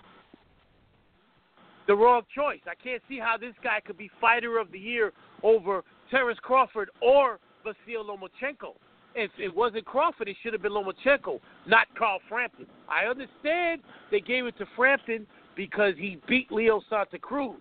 the 1.87 1.95
wrong 1.97 2.23
choice. 2.35 2.61
I 2.67 2.75
can't 2.75 3.03
see 3.09 3.19
how 3.19 3.37
this 3.39 3.55
guy 3.65 3.81
could 3.85 3.99
be 3.99 4.11
fighter 4.21 4.59
of 4.59 4.71
the 4.71 4.79
year 4.79 5.13
over 5.43 5.83
Terrence 6.11 6.39
Crawford 6.43 6.91
or 7.03 7.41
Vasyl 7.67 8.05
Lomachenko. 8.05 8.75
If 9.15 9.31
it 9.39 9.55
wasn't 9.55 9.87
Crawford, 9.87 10.29
it 10.29 10.37
should 10.43 10.53
have 10.53 10.63
been 10.63 10.73
Lomachenko, 10.73 11.41
not 11.67 11.87
Carl 11.99 12.21
Frampton. 12.29 12.67
I 12.89 13.07
understand 13.07 13.81
they 14.11 14.21
gave 14.21 14.45
it 14.45 14.57
to 14.59 14.67
Frampton 14.77 15.27
because 15.59 15.95
he 15.99 16.19
beat 16.29 16.51
Leo 16.53 16.81
Santa 16.89 17.19
Cruz. 17.19 17.61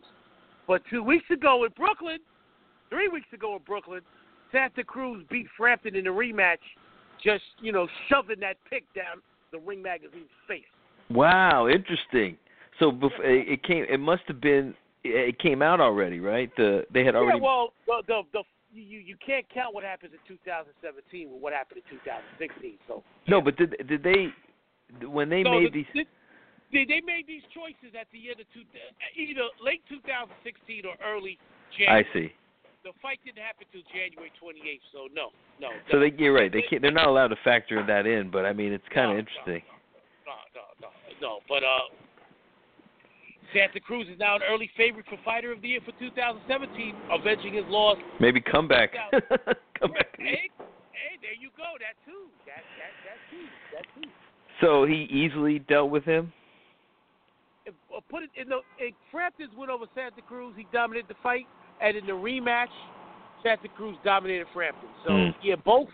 But 0.67 0.83
two 0.87 1.01
weeks 1.01 1.25
ago 1.31 1.65
in 1.65 1.71
Brooklyn, 1.75 2.19
three 2.91 3.09
weeks 3.09 3.27
ago 3.33 3.55
in 3.55 3.63
Brooklyn, 3.63 4.01
Santa 4.51 4.83
Cruz 4.83 5.25
beat 5.31 5.47
Frampton 5.57 5.95
in 5.95 6.05
a 6.05 6.11
rematch, 6.11 6.59
just, 7.21 7.43
you 7.59 7.71
know, 7.71 7.87
shoving 8.07 8.39
that 8.41 8.57
pick 8.69 8.83
down 8.93 9.21
the 9.51 9.57
Ring 9.57 9.81
Magazine's 9.81 10.29
face. 10.47 10.61
Wow, 11.09 11.67
interesting. 11.67 12.37
So 12.79 12.95
it 13.23 13.63
came. 13.63 13.85
It 13.89 13.99
must 13.99 14.21
have 14.27 14.39
been. 14.39 14.75
It 15.03 15.39
came 15.39 15.63
out 15.63 15.79
already, 15.79 16.19
right? 16.19 16.51
The 16.57 16.85
they 16.93 17.03
had 17.03 17.15
already. 17.15 17.39
Yeah, 17.39 17.43
well, 17.43 17.73
the 17.87 18.03
the, 18.07 18.21
the 18.33 18.43
you 18.73 18.99
you 18.99 19.15
can't 19.25 19.45
count 19.51 19.73
what 19.73 19.83
happens 19.83 20.11
in 20.13 20.19
2017 20.27 21.31
with 21.31 21.41
what 21.41 21.53
happened 21.53 21.81
in 21.89 21.97
2016. 21.97 22.73
So 22.87 23.03
no, 23.27 23.41
but 23.41 23.55
did 23.57 23.75
did 23.87 24.03
they 24.03 24.27
when 25.07 25.29
they 25.29 25.43
so 25.43 25.51
made 25.51 25.73
the, 25.73 25.85
these? 25.95 26.05
They, 26.71 26.83
they 26.83 26.99
made 26.99 27.27
these 27.27 27.43
choices 27.55 27.95
at 27.95 28.11
the 28.11 28.27
end 28.27 28.43
of 28.43 28.47
two, 28.51 28.67
either 29.15 29.47
late 29.63 29.81
2016 29.87 30.83
or 30.83 30.99
early 30.99 31.39
January. 31.71 32.03
I 32.03 32.13
see. 32.13 32.27
The 32.83 32.91
fight 33.01 33.19
didn't 33.23 33.43
happen 33.43 33.67
till 33.71 33.83
January 33.91 34.31
28th, 34.39 34.83
so 34.91 35.07
no, 35.11 35.31
no. 35.59 35.75
So 35.91 35.99
they, 35.99 36.11
you're 36.15 36.35
right. 36.35 36.51
They 36.51 36.63
can't. 36.63 36.81
They're 36.81 36.91
not 36.91 37.07
allowed 37.07 37.29
to 37.35 37.39
factor 37.43 37.83
that 37.83 38.05
in. 38.05 38.31
But 38.31 38.45
I 38.45 38.53
mean, 38.53 38.71
it's 38.71 38.87
kind 38.93 39.11
of 39.11 39.15
no, 39.15 39.19
interesting. 39.19 39.63
No, 40.23 40.35
no, 40.55 40.63
no, 40.79 40.87
no, 40.87 40.89
no. 41.19 41.39
But 41.47 41.63
uh, 41.67 41.91
Santa 43.53 43.79
Cruz 43.79 44.07
is 44.07 44.19
now 44.19 44.35
an 44.35 44.41
early 44.49 44.69
favorite 44.77 45.05
for 45.09 45.17
Fighter 45.23 45.51
of 45.51 45.61
the 45.61 45.69
Year 45.69 45.79
for 45.83 45.91
2017, 45.99 46.95
avenging 47.11 47.53
his 47.53 47.65
loss. 47.67 47.97
Maybe 48.19 48.39
come 48.39 48.67
back. 48.67 48.91
come 49.11 49.91
back. 49.91 50.15
Hey, 50.19 50.47
hey, 50.55 51.15
there 51.19 51.35
you 51.39 51.49
go. 51.55 51.75
That 51.79 51.95
too. 52.05 52.27
That 52.45 52.63
that 52.79 52.93
that 53.03 53.19
too. 53.31 53.45
That 53.73 53.85
too. 53.95 54.09
So 54.61 54.85
he 54.85 55.07
easily 55.11 55.59
dealt 55.59 55.91
with 55.91 56.03
him. 56.03 56.31
Put 58.09 58.23
it 58.23 58.29
in 58.35 58.49
the 58.49 58.59
in 58.83 58.91
Frampton's 59.11 59.53
win 59.55 59.69
over 59.69 59.85
Santa 59.95 60.21
Cruz. 60.21 60.53
He 60.57 60.65
dominated 60.71 61.07
the 61.09 61.15
fight, 61.23 61.47
and 61.81 61.97
in 61.97 62.05
the 62.05 62.13
rematch, 62.13 62.73
Santa 63.43 63.67
Cruz 63.69 63.97
dominated 64.03 64.47
Frampton. 64.53 64.89
So 65.05 65.11
Mm. 65.11 65.35
yeah, 65.41 65.55
both 65.55 65.89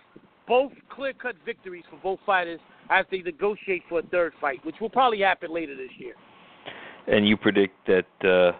both 0.48 0.74
clear 0.90 1.14
cut 1.14 1.36
victories 1.46 1.86
for 1.90 1.98
both 1.98 2.20
fighters 2.26 2.60
as 2.90 3.06
they 3.12 3.22
negotiate 3.22 3.84
for 3.88 4.00
a 4.00 4.04
third 4.04 4.34
fight, 4.42 4.64
which 4.66 4.76
will 4.82 4.90
probably 4.90 5.22
happen 5.22 5.52
later 5.52 5.76
this 5.76 5.92
year. 5.98 6.16
And 7.08 7.28
you 7.28 7.38
predict 7.38 7.76
that. 7.88 8.06
uh 8.26 8.54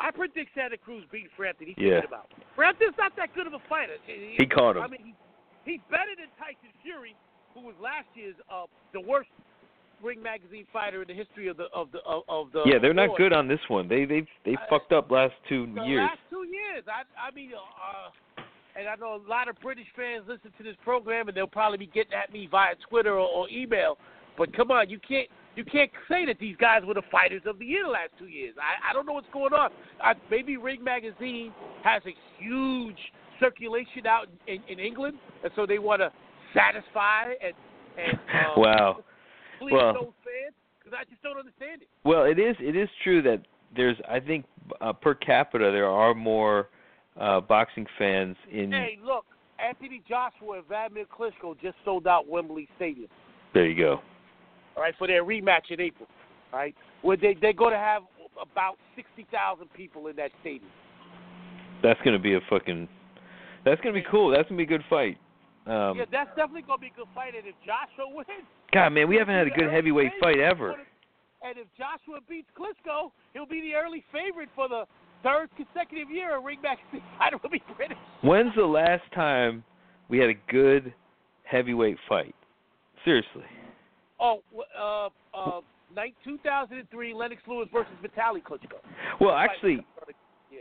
I 0.00 0.12
predict 0.12 0.54
Santa 0.54 0.76
Cruz 0.78 1.04
beat 1.10 1.28
Frampton. 1.36 1.66
He's 1.66 1.76
Yeah. 1.76 2.04
about. 2.06 2.30
Frampton's 2.54 2.96
not 2.96 3.16
that 3.16 3.34
good 3.34 3.46
of 3.48 3.52
a 3.54 3.58
fighter. 3.68 3.96
He, 4.06 4.36
He 4.38 4.46
caught 4.46 4.76
him. 4.76 4.82
I 4.84 4.86
mean, 4.86 5.02
he, 5.64 5.72
he's 5.72 5.80
better 5.90 6.14
than 6.16 6.28
Tyson 6.38 6.70
Fury, 6.82 7.16
who 7.52 7.60
was 7.62 7.74
last 7.80 8.06
year's 8.14 8.36
uh, 8.48 8.66
the 8.92 9.00
worst 9.00 9.28
Ring 10.02 10.22
Magazine 10.22 10.66
fighter 10.72 11.02
in 11.02 11.08
the 11.08 11.14
history 11.14 11.48
of 11.48 11.56
the 11.56 11.66
of 11.74 11.90
the 11.92 11.98
of, 12.06 12.22
of 12.28 12.52
the. 12.52 12.62
yeah, 12.66 12.78
they're 12.80 12.94
not 12.94 13.16
good 13.16 13.32
on 13.32 13.48
this 13.48 13.60
one. 13.68 13.88
They 13.88 14.04
they 14.04 14.26
they 14.44 14.56
I- 14.56 14.68
fucked 14.70 14.92
up 14.92 15.10
last 15.10 15.34
two 15.48 15.66
years. 15.86 16.08
last 16.08 16.20
two 16.30 16.46
years, 16.46 16.84
I 16.86 17.02
I 17.28 17.30
mean, 17.34 17.52
uh, 17.54 18.42
and 18.78 18.88
I 18.88 18.94
know 18.96 19.14
a 19.16 19.28
lot 19.28 19.48
of 19.48 19.56
British 19.60 19.86
fans 19.96 20.24
listen 20.28 20.52
to 20.56 20.64
this 20.64 20.76
program, 20.84 21.28
and 21.28 21.36
they'll 21.36 21.46
probably 21.46 21.78
be 21.78 21.86
getting 21.86 22.12
at 22.12 22.32
me 22.32 22.48
via 22.50 22.74
Twitter 22.88 23.12
or, 23.12 23.28
or 23.28 23.48
email. 23.50 23.98
But 24.36 24.56
come 24.56 24.70
on, 24.70 24.88
you 24.88 25.00
can't 25.06 25.28
you 25.56 25.64
can't 25.64 25.90
say 26.08 26.24
that 26.26 26.38
these 26.38 26.56
guys 26.56 26.82
were 26.84 26.94
the 26.94 27.02
fighters 27.10 27.42
of 27.44 27.58
the 27.58 27.64
year 27.66 27.82
the 27.84 27.90
last 27.90 28.10
two 28.18 28.28
years. 28.28 28.54
I 28.58 28.90
I 28.90 28.92
don't 28.92 29.06
know 29.06 29.14
what's 29.14 29.26
going 29.32 29.52
on. 29.52 29.70
I, 30.02 30.14
maybe 30.30 30.56
Ring 30.56 30.82
Magazine 30.84 31.52
has 31.82 32.02
a 32.06 32.14
huge 32.38 32.98
circulation 33.40 34.06
out 34.06 34.28
in, 34.46 34.62
in 34.68 34.78
England, 34.78 35.18
and 35.42 35.52
so 35.56 35.66
they 35.66 35.78
want 35.78 36.00
to 36.02 36.12
satisfy 36.54 37.32
and 37.42 37.54
and 37.98 38.18
uh, 38.18 38.52
Wow. 38.56 38.98
Please 39.58 39.72
Well- 39.72 39.94
those 39.94 40.12
fans 40.24 40.54
because 40.78 40.98
I 40.98 41.04
just 41.10 41.22
don't 41.22 41.38
understand 41.38 41.82
it. 41.82 41.88
Well, 42.04 42.24
it 42.24 42.38
is 42.38 42.56
it 42.60 42.76
is 42.76 42.88
true 43.02 43.22
that 43.22 43.42
there's 43.76 43.96
I 44.08 44.20
think 44.20 44.46
uh, 44.80 44.92
per 44.92 45.14
capita 45.14 45.70
there 45.70 45.88
are 45.88 46.14
more 46.14 46.68
uh 47.20 47.40
boxing 47.40 47.86
fans 47.98 48.36
in. 48.50 48.72
Hey, 48.72 48.98
look, 49.02 49.26
Anthony 49.58 50.02
Joshua 50.08 50.58
and 50.58 50.66
Vladimir 50.66 51.04
Klitschko 51.06 51.60
just 51.60 51.76
sold 51.84 52.06
out 52.06 52.28
Wembley 52.28 52.68
Stadium. 52.76 53.08
There 53.54 53.66
you 53.66 53.76
go. 53.76 54.00
All 54.76 54.82
right, 54.82 54.94
for 54.96 55.06
their 55.06 55.24
rematch 55.24 55.70
in 55.70 55.80
April. 55.80 56.08
All 56.52 56.58
right, 56.60 56.74
where 57.02 57.16
they 57.16 57.34
they're 57.40 57.52
going 57.52 57.72
to 57.72 57.78
have 57.78 58.02
about 58.40 58.78
sixty 58.94 59.26
thousand 59.30 59.72
people 59.74 60.06
in 60.06 60.16
that 60.16 60.30
stadium. 60.40 60.70
That's 61.82 62.00
gonna 62.04 62.18
be 62.18 62.34
a 62.34 62.40
fucking. 62.48 62.88
That's 63.64 63.80
gonna 63.80 63.94
be 63.94 64.04
cool. 64.10 64.30
That's 64.30 64.48
gonna 64.48 64.58
be 64.58 64.62
a 64.62 64.66
good 64.66 64.84
fight. 64.88 65.18
Um, 65.68 65.98
yeah, 65.98 66.08
that's 66.10 66.30
definitely 66.32 66.62
going 66.62 66.80
to 66.80 66.88
be 66.88 66.92
a 66.96 66.96
good 66.96 67.12
fight. 67.14 67.36
And 67.36 67.44
if 67.44 67.54
Joshua 67.60 68.08
wins, 68.08 68.48
God, 68.72 68.90
man, 68.90 69.08
we 69.08 69.16
haven't 69.16 69.34
had 69.34 69.46
a 69.46 69.50
good 69.50 69.70
heavyweight 69.72 70.12
fight 70.20 70.38
ever. 70.38 70.72
And 71.42 71.56
if 71.56 71.66
Joshua 71.76 72.20
beats 72.28 72.48
Klitschko, 72.58 73.10
he'll 73.32 73.46
be 73.46 73.60
the 73.60 73.74
early 73.74 74.04
favorite 74.12 74.48
for 74.54 74.68
the 74.68 74.84
third 75.22 75.48
consecutive 75.56 76.10
year. 76.10 76.36
A 76.36 76.40
ring 76.40 76.60
back 76.62 76.78
fighter 77.18 77.38
will 77.42 77.50
be 77.50 77.62
British. 77.76 77.96
When's 78.22 78.54
the 78.56 78.64
last 78.66 79.04
time 79.14 79.64
we 80.08 80.18
had 80.18 80.28
a 80.30 80.34
good 80.50 80.92
heavyweight 81.44 81.96
fight? 82.08 82.34
Seriously. 83.04 83.44
Oh, 84.20 84.40
uh, 84.78 85.08
uh, 85.32 85.60
night 85.94 86.14
2003, 86.24 87.14
Lennox 87.14 87.40
Lewis 87.46 87.68
versus 87.72 87.92
Vitaly 88.02 88.42
Klitschko. 88.42 88.78
Well, 89.20 89.34
actually, 89.34 89.86
Yeah. 90.50 90.58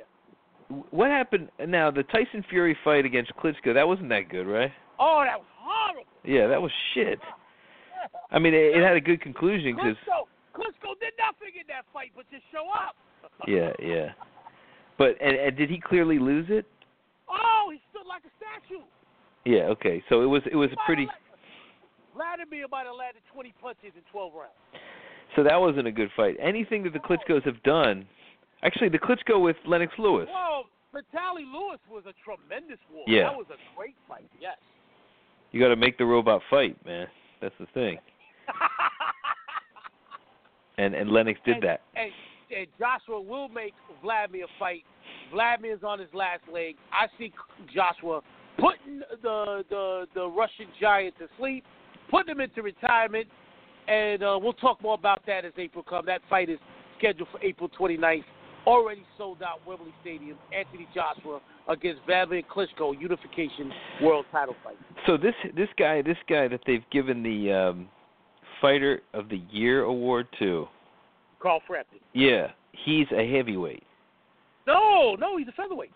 what 0.92 1.10
happened 1.10 1.50
now? 1.68 1.90
The 1.92 2.04
Tyson 2.04 2.46
Fury 2.50 2.78
fight 2.84 3.04
against 3.04 3.34
Klitschko 3.36 3.74
that 3.74 3.88
wasn't 3.88 4.10
that 4.10 4.30
good, 4.30 4.46
right? 4.46 4.72
Oh, 5.00 5.24
that 5.26 5.38
was 5.40 5.48
horrible. 5.58 6.04
Yeah, 6.24 6.48
that 6.48 6.62
was 6.62 6.72
shit. 6.94 7.20
I 8.32 8.40
mean, 8.40 8.54
it, 8.54 8.78
it 8.78 8.84
had 8.84 8.96
a 8.96 9.02
good 9.02 9.22
conclusion 9.22 9.76
because 9.76 9.96
Klitschko, 10.54 11.00
did 11.00 11.14
nothing 11.18 11.54
in 11.60 11.68
that 11.68 11.86
fight 11.94 12.12
but 12.16 12.26
just 12.32 12.44
show 12.52 12.68
up. 12.74 12.96
yeah, 13.48 13.72
yeah. 13.80 14.12
But 14.98 15.16
and, 15.22 15.36
and 15.38 15.56
did 15.56 15.70
he 15.70 15.80
clearly 15.80 16.20
lose 16.20 16.48
it? 16.50 16.66
Oh, 17.30 17.70
he 17.72 17.80
stood 17.92 18.08
like 18.08 18.24
a 18.26 18.34
statue. 18.36 18.84
Yeah. 19.46 19.70
Okay. 19.72 20.04
So 20.10 20.22
it 20.22 20.26
was 20.26 20.42
it 20.52 20.56
was 20.56 20.70
a 20.74 20.78
pretty. 20.86 21.08
Vladimir 22.16 22.66
might 22.72 22.88
have 22.88 22.96
landed 22.98 23.22
20 23.32 23.54
punches 23.62 23.94
in 23.96 24.02
12 24.12 24.34
rounds. 24.34 24.58
So 25.36 25.44
that 25.44 25.56
wasn't 25.62 25.86
a 25.86 25.92
good 25.92 26.10
fight. 26.18 26.36
Anything 26.42 26.82
that 26.84 26.94
the 26.94 27.00
Klitschko's 27.00 27.46
have 27.46 27.62
done, 27.62 28.08
actually, 28.64 28.90
the 28.90 28.98
Klitschko 28.98 29.40
with 29.40 29.56
Lennox 29.68 29.94
Lewis. 30.00 30.28
Whoa, 30.32 30.64
Vitaly 30.96 31.46
Lewis 31.46 31.80
was 31.92 32.04
a 32.08 32.14
tremendous 32.26 32.80
war. 32.92 33.04
Yeah. 33.06 33.30
That 33.30 33.38
was 33.38 33.46
a 33.52 33.78
great 33.78 33.94
fight, 34.08 34.30
yes. 34.42 34.58
You 35.52 35.62
got 35.62 35.70
to 35.70 35.76
make 35.76 36.00
the 36.00 36.06
robot 36.06 36.42
fight, 36.50 36.76
man. 36.88 37.06
That's 37.40 37.54
the 37.60 37.68
thing. 37.74 38.00
And 40.78 40.94
and 40.94 41.12
Lennox 41.12 41.40
did 41.46 41.56
and, 41.56 41.64
that. 41.64 41.82
And, 41.96 42.12
and 42.56 42.68
Joshua 42.80 43.20
will 43.20 43.50
make 43.50 43.74
Vladimir 44.02 44.46
fight. 44.60 44.84
Vladimir's 45.32 45.84
on 45.84 46.00
his 46.00 46.10
last 46.14 46.44
leg. 46.52 46.76
I 46.92 47.08
see 47.18 47.34
Joshua 47.74 48.22
putting 48.58 49.02
the 49.22 49.64
the 49.70 50.06
the 50.14 50.28
Russian 50.28 50.68
giant 50.80 51.18
to 51.18 51.28
sleep, 51.38 51.64
putting 52.12 52.32
him 52.32 52.42
into 52.42 52.62
retirement, 52.62 53.28
and 53.88 54.24
uh, 54.24 54.40
we'll 54.42 54.54
talk 54.54 54.82
more 54.82 54.94
about 54.94 55.26
that 55.26 55.46
as 55.46 55.54
April 55.58 55.84
comes. 55.84 56.06
That 56.06 56.22
fight 56.30 56.50
is 56.50 56.60
scheduled 56.98 57.30
for 57.32 57.42
April 57.42 57.70
29th. 57.80 58.24
Already 58.66 59.06
sold 59.18 59.42
out 59.42 59.66
Wembley 59.66 59.94
Stadium. 60.02 60.38
Anthony 60.54 60.88
Joshua 60.94 61.40
against 61.70 62.02
Vladimir 62.06 62.44
Klitschko 62.44 63.00
unification 63.00 63.72
world 64.04 64.26
title 64.32 64.56
fight. 64.64 64.78
So 65.08 65.18
this 65.18 65.34
this 65.56 65.70
guy 65.80 66.04
this 66.04 66.18
guy 66.30 66.48
that 66.50 66.62
they've 66.68 66.88
given 66.92 67.24
the 67.24 67.52
um 67.52 67.90
fighter 68.62 69.02
of 69.14 69.30
the 69.30 69.42
year 69.52 69.84
award 69.84 70.28
to. 70.40 70.68
Carl 71.40 71.62
Frampton. 71.68 72.00
Yeah, 72.14 72.48
he's 72.86 73.08
a 73.12 73.30
heavyweight. 73.36 73.84
No, 74.66 75.16
no, 75.20 75.38
he's 75.38 75.48
a 75.48 75.52
featherweight. 75.54 75.92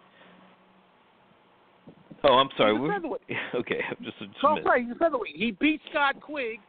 Oh, 2.24 2.34
I'm 2.34 2.50
sorry. 2.56 2.78
He's 2.78 2.84
a 2.90 2.94
featherweight. 2.94 3.22
okay, 3.56 3.82
just 4.04 4.18
a, 4.22 4.28
just 4.28 4.38
I'm 4.44 4.52
minute. 4.56 4.64
sorry, 4.66 4.84
he's 4.84 4.92
a 4.92 5.00
featherweight. 5.00 5.36
He 5.36 5.52
beat 5.52 5.82
Scott 5.90 6.22
Quigg 6.22 6.60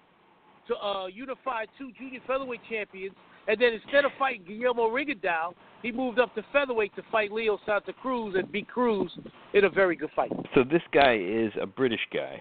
to 0.69 0.77
uh, 0.77 1.07
unify 1.07 1.65
two 1.79 1.91
junior 1.99 2.21
featherweight 2.27 2.61
champions, 2.71 3.15
and 3.49 3.61
then 3.61 3.75
instead 3.75 4.05
of 4.05 4.13
fighting 4.19 4.45
Guillermo 4.47 4.89
Rigondeaux, 4.89 5.53
he 5.83 5.93
moved 5.93 6.19
up 6.19 6.35
to 6.37 6.43
featherweight 6.53 6.95
to 6.97 7.03
fight 7.11 7.33
Leo 7.33 7.59
Santa 7.67 7.93
Cruz 7.93 8.35
and 8.39 8.51
beat 8.51 8.69
Cruz 8.69 9.11
in 9.53 9.65
a 9.65 9.69
very 9.69 9.97
good 9.97 10.11
fight. 10.17 10.31
So 10.55 10.65
this 10.65 10.83
guy 10.93 11.17
is 11.19 11.53
a 11.61 11.67
British 11.67 12.01
guy, 12.15 12.41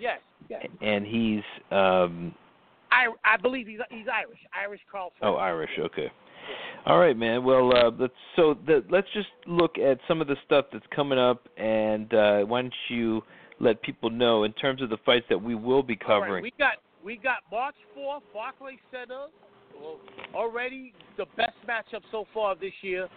Yes, 0.00 0.20
yes. 0.48 0.66
and 0.80 1.06
he's 1.06 1.42
um 1.70 2.34
I 2.90 3.06
I 3.24 3.36
believe 3.36 3.66
he's 3.66 3.80
he's 3.90 4.06
Irish. 4.12 4.38
Irish 4.58 4.80
Carl. 4.90 5.12
oh 5.22 5.34
Irish. 5.34 5.70
Okay. 5.78 6.10
All 6.86 6.98
right, 6.98 7.16
man. 7.16 7.44
Well, 7.44 7.76
uh, 7.76 7.90
let's 7.98 8.12
so 8.36 8.56
the, 8.66 8.84
let's 8.90 9.06
just 9.12 9.28
look 9.46 9.78
at 9.78 9.98
some 10.08 10.20
of 10.20 10.26
the 10.26 10.36
stuff 10.46 10.66
that's 10.72 10.86
coming 10.94 11.18
up, 11.18 11.48
and 11.56 12.12
uh, 12.14 12.40
why 12.40 12.62
don't 12.62 12.74
you 12.88 13.22
let 13.60 13.82
people 13.82 14.08
know 14.08 14.44
in 14.44 14.52
terms 14.54 14.80
of 14.80 14.88
the 14.88 14.96
fights 15.04 15.26
that 15.28 15.40
we 15.40 15.54
will 15.54 15.82
be 15.82 15.98
All 16.06 16.20
right, 16.20 16.26
covering? 16.26 16.42
we 16.42 16.52
got 16.58 16.74
we 17.04 17.16
got 17.16 17.38
March 17.50 17.74
fourth, 17.94 18.22
Barclays 18.32 18.78
Center. 18.90 19.26
Already 20.34 20.92
the 21.16 21.26
best 21.36 21.54
matchup 21.68 22.02
so 22.10 22.26
far 22.34 22.54
this 22.54 22.72
year. 22.82 23.08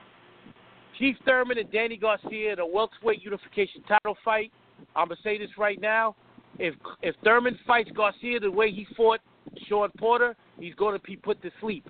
Keith 0.98 1.16
Thurman 1.26 1.58
and 1.58 1.72
Danny 1.72 1.98
Garcia 1.98 2.54
in 2.54 2.60
a 2.60 2.66
welterweight 2.66 3.24
unification 3.24 3.82
title 3.88 4.16
fight. 4.24 4.52
I'm 4.96 5.08
gonna 5.08 5.20
say 5.24 5.38
this 5.38 5.50
right 5.58 5.80
now. 5.82 6.16
If 6.60 6.76
if 7.02 7.16
Thurman 7.24 7.58
fights 7.66 7.90
Garcia 7.96 8.40
the 8.40 8.52
way 8.52 8.72
he 8.72 8.86
fought 8.96 9.20
Shawn 9.68 9.90
Porter, 9.98 10.36
he's 10.60 10.76
going 10.76 10.98
to 10.98 11.06
be 11.06 11.16
put 11.16 11.42
to 11.42 11.52
sleep. 11.60 11.88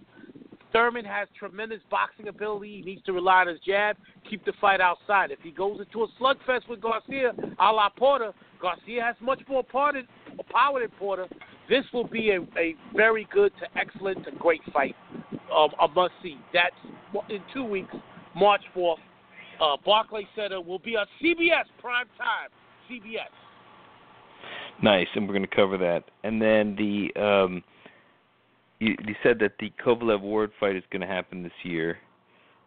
Thurman 0.72 1.06
has 1.06 1.28
tremendous 1.38 1.80
boxing 1.92 2.28
ability. 2.28 2.78
He 2.78 2.82
needs 2.82 3.04
to 3.04 3.14
rely 3.14 3.42
on 3.42 3.48
his 3.48 3.60
jab, 3.66 3.96
keep 4.28 4.44
the 4.44 4.54
fight 4.60 4.82
outside. 4.82 5.30
If 5.30 5.40
he 5.42 5.52
goes 5.52 5.80
into 5.80 6.04
a 6.04 6.08
slugfest 6.20 6.68
with 6.68 6.82
Garcia, 6.82 7.32
a 7.60 7.72
la 7.72 7.90
Porter, 7.90 8.34
Garcia 8.60 9.04
has 9.04 9.16
much 9.22 9.42
more 9.48 9.64
power 9.64 9.94
than, 9.94 10.08
Porter. 10.98 11.28
This 11.70 11.84
will 11.94 12.08
be 12.08 12.32
a, 12.32 12.42
a 12.60 12.76
very 12.96 13.28
good 13.32 13.52
to 13.60 13.80
excellent 13.80 14.26
to 14.26 14.32
great 14.32 14.62
fight, 14.74 14.96
um, 15.56 15.70
a 15.80 15.88
must 15.88 16.14
see. 16.24 16.38
That's 16.54 16.76
in 17.30 17.40
two 17.54 17.64
weeks, 17.64 17.94
March 18.36 18.62
4th. 18.76 18.98
Uh, 19.62 19.78
Barclays 19.86 20.26
Center 20.36 20.60
will 20.60 20.80
be 20.80 20.96
on 20.96 21.06
CBS 21.22 21.66
prime 21.80 22.08
time. 22.18 22.50
CBS. 22.90 23.30
Nice, 24.82 25.08
and 25.16 25.28
we're 25.28 25.36
going 25.36 25.48
to 25.48 25.56
cover 25.56 25.78
that. 25.78 26.04
And 26.24 26.42
then 26.42 26.76
the 26.76 27.22
um, 27.22 27.64
you, 28.80 28.96
you 29.06 29.16
said 29.24 29.40
that 29.40 29.54
the 29.60 29.72
Kovalev 29.84 30.22
Ward 30.22 30.52
fight 30.60 30.76
is 30.76 30.84
going 30.92 31.02
to 31.02 31.08
happen 31.08 31.44
this 31.44 31.52
year. 31.64 31.98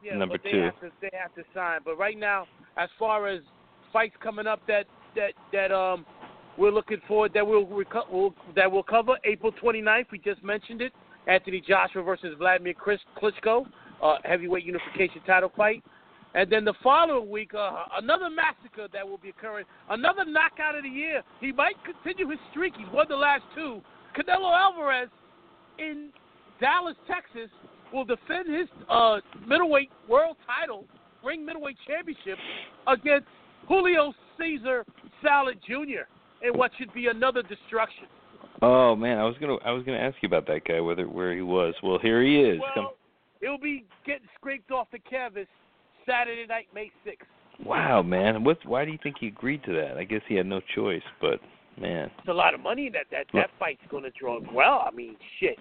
Yeah, 0.02 0.16
Number 0.16 0.34
but 0.34 0.44
they 0.44 0.52
two. 0.52 0.62
have 0.62 0.80
to 0.80 0.90
they 1.00 1.10
have 1.20 1.34
to 1.34 1.42
sign. 1.54 1.80
But 1.84 1.98
right 1.98 2.18
now, 2.18 2.46
as 2.76 2.88
far 2.98 3.28
as 3.28 3.40
fights 3.92 4.14
coming 4.22 4.46
up 4.46 4.60
that 4.66 4.84
that 5.14 5.32
that 5.52 5.72
um 5.72 6.06
we're 6.58 6.70
looking 6.70 7.00
forward 7.06 7.32
that 7.34 7.46
we'll, 7.46 7.66
reco- 7.66 8.10
we'll 8.10 8.34
that 8.54 8.70
will 8.70 8.82
cover 8.82 9.16
April 9.24 9.52
29th. 9.62 10.06
We 10.10 10.18
just 10.18 10.42
mentioned 10.42 10.80
it. 10.80 10.92
Anthony 11.26 11.60
Joshua 11.66 12.02
versus 12.02 12.34
Vladimir 12.38 12.72
Chris 12.72 13.00
Klitschko, 13.20 13.66
uh, 14.02 14.16
heavyweight 14.24 14.64
unification 14.64 15.20
title 15.26 15.50
fight. 15.56 15.82
And 16.36 16.52
then 16.52 16.66
the 16.66 16.74
following 16.82 17.30
week, 17.30 17.54
uh, 17.54 17.84
another 17.96 18.28
massacre 18.28 18.88
that 18.92 19.08
will 19.08 19.16
be 19.16 19.30
occurring, 19.30 19.64
another 19.88 20.22
knockout 20.26 20.76
of 20.76 20.82
the 20.82 20.88
year. 20.88 21.22
He 21.40 21.50
might 21.50 21.76
continue 21.82 22.28
his 22.28 22.38
streak. 22.50 22.74
He's 22.76 22.86
won 22.92 23.06
the 23.08 23.16
last 23.16 23.42
two. 23.54 23.80
Canelo 24.14 24.54
Alvarez 24.54 25.08
in 25.78 26.10
Dallas, 26.60 26.94
Texas, 27.08 27.50
will 27.90 28.04
defend 28.04 28.54
his 28.54 28.68
uh, 28.90 29.20
middleweight 29.48 29.88
world 30.06 30.36
title, 30.46 30.84
ring 31.24 31.42
middleweight 31.44 31.78
championship, 31.86 32.36
against 32.86 33.28
Julio 33.66 34.12
Cesar 34.38 34.84
Salad 35.22 35.58
Jr. 35.66 36.04
in 36.46 36.52
what 36.52 36.70
should 36.78 36.92
be 36.92 37.06
another 37.06 37.40
destruction. 37.42 38.04
Oh 38.60 38.94
man, 38.94 39.16
I 39.18 39.24
was 39.24 39.36
gonna 39.40 39.56
I 39.64 39.70
was 39.70 39.84
gonna 39.84 39.98
ask 39.98 40.16
you 40.22 40.26
about 40.26 40.46
that 40.48 40.64
guy, 40.66 40.80
whether 40.80 41.04
where 41.08 41.34
he 41.34 41.42
was. 41.42 41.74
Well, 41.82 41.98
here 41.98 42.22
he 42.22 42.40
is. 42.40 42.60
Come- 42.74 42.84
Well, 42.84 42.94
he'll 43.40 43.58
be 43.58 43.84
getting 44.04 44.28
scraped 44.38 44.70
off 44.70 44.88
the 44.92 44.98
canvas 44.98 45.46
Saturday 46.06 46.46
night, 46.46 46.66
May 46.74 46.90
6th. 47.06 47.64
Wow, 47.64 48.02
man. 48.02 48.44
What? 48.44 48.58
Why 48.64 48.84
do 48.84 48.92
you 48.92 48.98
think 49.02 49.16
he 49.18 49.28
agreed 49.28 49.64
to 49.64 49.72
that? 49.72 49.96
I 49.96 50.04
guess 50.04 50.20
he 50.28 50.34
had 50.34 50.46
no 50.46 50.60
choice, 50.74 51.02
but 51.20 51.40
man. 51.80 52.10
It's 52.18 52.28
a 52.28 52.32
lot 52.32 52.54
of 52.54 52.60
money 52.60 52.90
that 52.90 53.06
that 53.10 53.26
that 53.32 53.50
fight's 53.58 53.80
going 53.90 54.04
to 54.04 54.10
draw. 54.10 54.38
Well, 54.52 54.84
I 54.86 54.94
mean, 54.94 55.16
shit. 55.40 55.56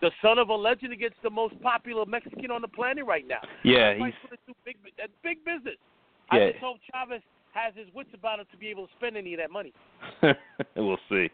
The 0.00 0.10
son 0.22 0.38
of 0.38 0.48
a 0.48 0.54
legend 0.54 0.92
against 0.92 1.16
the 1.22 1.28
most 1.28 1.60
popular 1.60 2.06
Mexican 2.06 2.50
on 2.50 2.62
the 2.62 2.68
planet 2.68 3.04
right 3.04 3.26
now. 3.26 3.40
Yeah, 3.64 3.94
he's 3.94 4.14
big. 4.64 4.76
Big 5.22 5.44
business. 5.44 5.76
Yeah. 6.32 6.38
I 6.38 6.50
just 6.52 6.60
hope 6.60 6.76
Chavez 6.92 7.20
has 7.52 7.74
his 7.74 7.86
wits 7.94 8.10
about 8.14 8.40
him 8.40 8.46
to 8.50 8.56
be 8.56 8.68
able 8.68 8.86
to 8.86 8.92
spend 8.96 9.16
any 9.16 9.34
of 9.34 9.40
that 9.40 9.50
money. 9.50 9.72
we'll 10.76 10.98
see. 11.08 11.28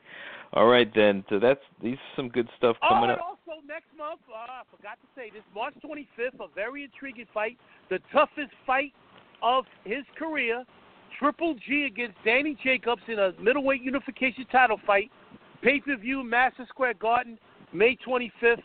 All 0.52 0.66
right 0.66 0.90
then. 0.94 1.24
So 1.28 1.38
that's 1.38 1.60
these 1.82 1.96
are 1.96 2.16
some 2.16 2.28
good 2.28 2.48
stuff 2.56 2.76
Oh, 2.82 2.88
coming 2.88 3.10
and 3.10 3.18
up. 3.18 3.36
also 3.46 3.60
next 3.66 3.86
month, 3.96 4.20
uh, 4.30 4.36
I 4.36 4.62
forgot 4.74 4.98
to 5.02 5.08
say 5.14 5.30
this, 5.30 5.42
March 5.54 5.74
25th, 5.84 6.40
a 6.40 6.48
very 6.54 6.84
intriguing 6.84 7.26
fight, 7.34 7.58
the 7.90 7.98
toughest 8.12 8.52
fight 8.66 8.92
of 9.42 9.64
his 9.84 10.04
career, 10.18 10.64
Triple 11.18 11.54
G 11.66 11.84
against 11.84 12.16
Danny 12.24 12.56
Jacobs 12.62 13.02
in 13.08 13.18
a 13.18 13.32
middleweight 13.40 13.82
unification 13.82 14.46
title 14.50 14.80
fight, 14.86 15.10
pay-per-view, 15.62 16.22
Madison 16.24 16.66
Square 16.68 16.94
Garden, 16.94 17.38
May 17.72 17.96
25th, 18.06 18.62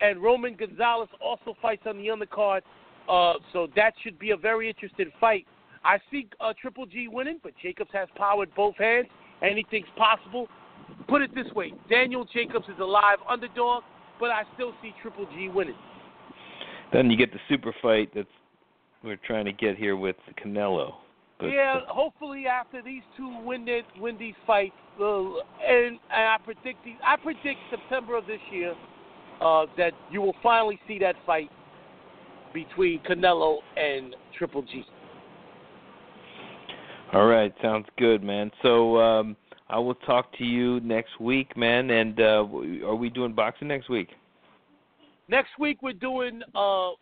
and 0.00 0.22
Roman 0.22 0.54
Gonzalez 0.56 1.08
also 1.20 1.56
fights 1.62 1.82
on 1.86 1.96
the 1.98 2.08
undercard. 2.08 2.60
Uh, 3.08 3.34
so 3.52 3.68
that 3.76 3.94
should 4.02 4.18
be 4.18 4.30
a 4.30 4.36
very 4.36 4.68
interesting 4.68 5.10
fight. 5.20 5.46
I 5.84 5.98
see 6.10 6.28
uh, 6.40 6.52
Triple 6.60 6.86
G 6.86 7.08
winning, 7.08 7.38
but 7.42 7.52
Jacobs 7.62 7.90
has 7.92 8.08
power 8.16 8.44
in 8.44 8.50
both 8.56 8.76
hands. 8.76 9.06
Anything's 9.42 9.86
possible. 9.96 10.48
Put 11.08 11.22
it 11.22 11.34
this 11.34 11.50
way: 11.54 11.72
Daniel 11.90 12.24
Jacobs 12.32 12.66
is 12.66 12.78
a 12.80 12.84
live 12.84 13.18
underdog, 13.28 13.82
but 14.18 14.30
I 14.30 14.42
still 14.54 14.72
see 14.82 14.92
Triple 15.02 15.26
G 15.34 15.48
winning. 15.48 15.76
Then 16.92 17.10
you 17.10 17.16
get 17.16 17.32
the 17.32 17.40
super 17.48 17.74
fight 17.82 18.10
that's 18.14 18.28
we're 19.04 19.16
trying 19.16 19.44
to 19.44 19.52
get 19.52 19.76
here 19.76 19.96
with 19.96 20.16
Canelo. 20.42 20.94
But, 21.38 21.46
yeah, 21.46 21.80
uh, 21.82 21.92
hopefully 21.92 22.46
after 22.46 22.80
these 22.82 23.02
two 23.16 23.40
win, 23.44 23.68
it, 23.68 23.84
win 23.98 24.16
these 24.16 24.34
fights, 24.46 24.72
uh, 25.00 25.20
and, 25.66 25.98
and 26.10 26.28
I 26.28 26.36
predict 26.42 26.84
these, 26.84 26.94
I 27.04 27.16
predict 27.16 27.58
September 27.70 28.16
of 28.16 28.26
this 28.26 28.40
year 28.50 28.74
uh, 29.40 29.66
that 29.76 29.92
you 30.10 30.22
will 30.22 30.36
finally 30.42 30.78
see 30.86 30.98
that 31.00 31.16
fight 31.26 31.50
between 32.54 33.00
Canelo 33.00 33.58
and 33.76 34.14
Triple 34.38 34.62
G. 34.62 34.84
all 37.14 37.26
right, 37.26 37.54
sounds 37.62 37.86
good, 37.96 38.22
man. 38.22 38.50
So 38.62 38.98
um 38.98 39.36
I 39.68 39.78
will 39.78 39.94
talk 39.94 40.36
to 40.38 40.44
you 40.44 40.80
next 40.80 41.20
week, 41.20 41.56
man. 41.56 41.90
And 41.90 42.20
uh 42.20 42.46
are 42.86 42.94
we 42.94 43.08
doing 43.10 43.32
boxing 43.32 43.68
next 43.68 43.88
week? 43.88 44.08
Next 45.28 45.50
week 45.58 45.78
we're 45.82 45.92
doing. 45.94 46.42
Uh, 46.54 46.90
uh, 46.90 46.94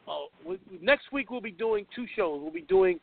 next 0.80 1.12
week 1.12 1.30
we'll 1.30 1.40
be 1.40 1.50
doing 1.50 1.86
two 1.94 2.06
shows. 2.14 2.40
We'll 2.40 2.52
be 2.52 2.62
doing 2.62 3.00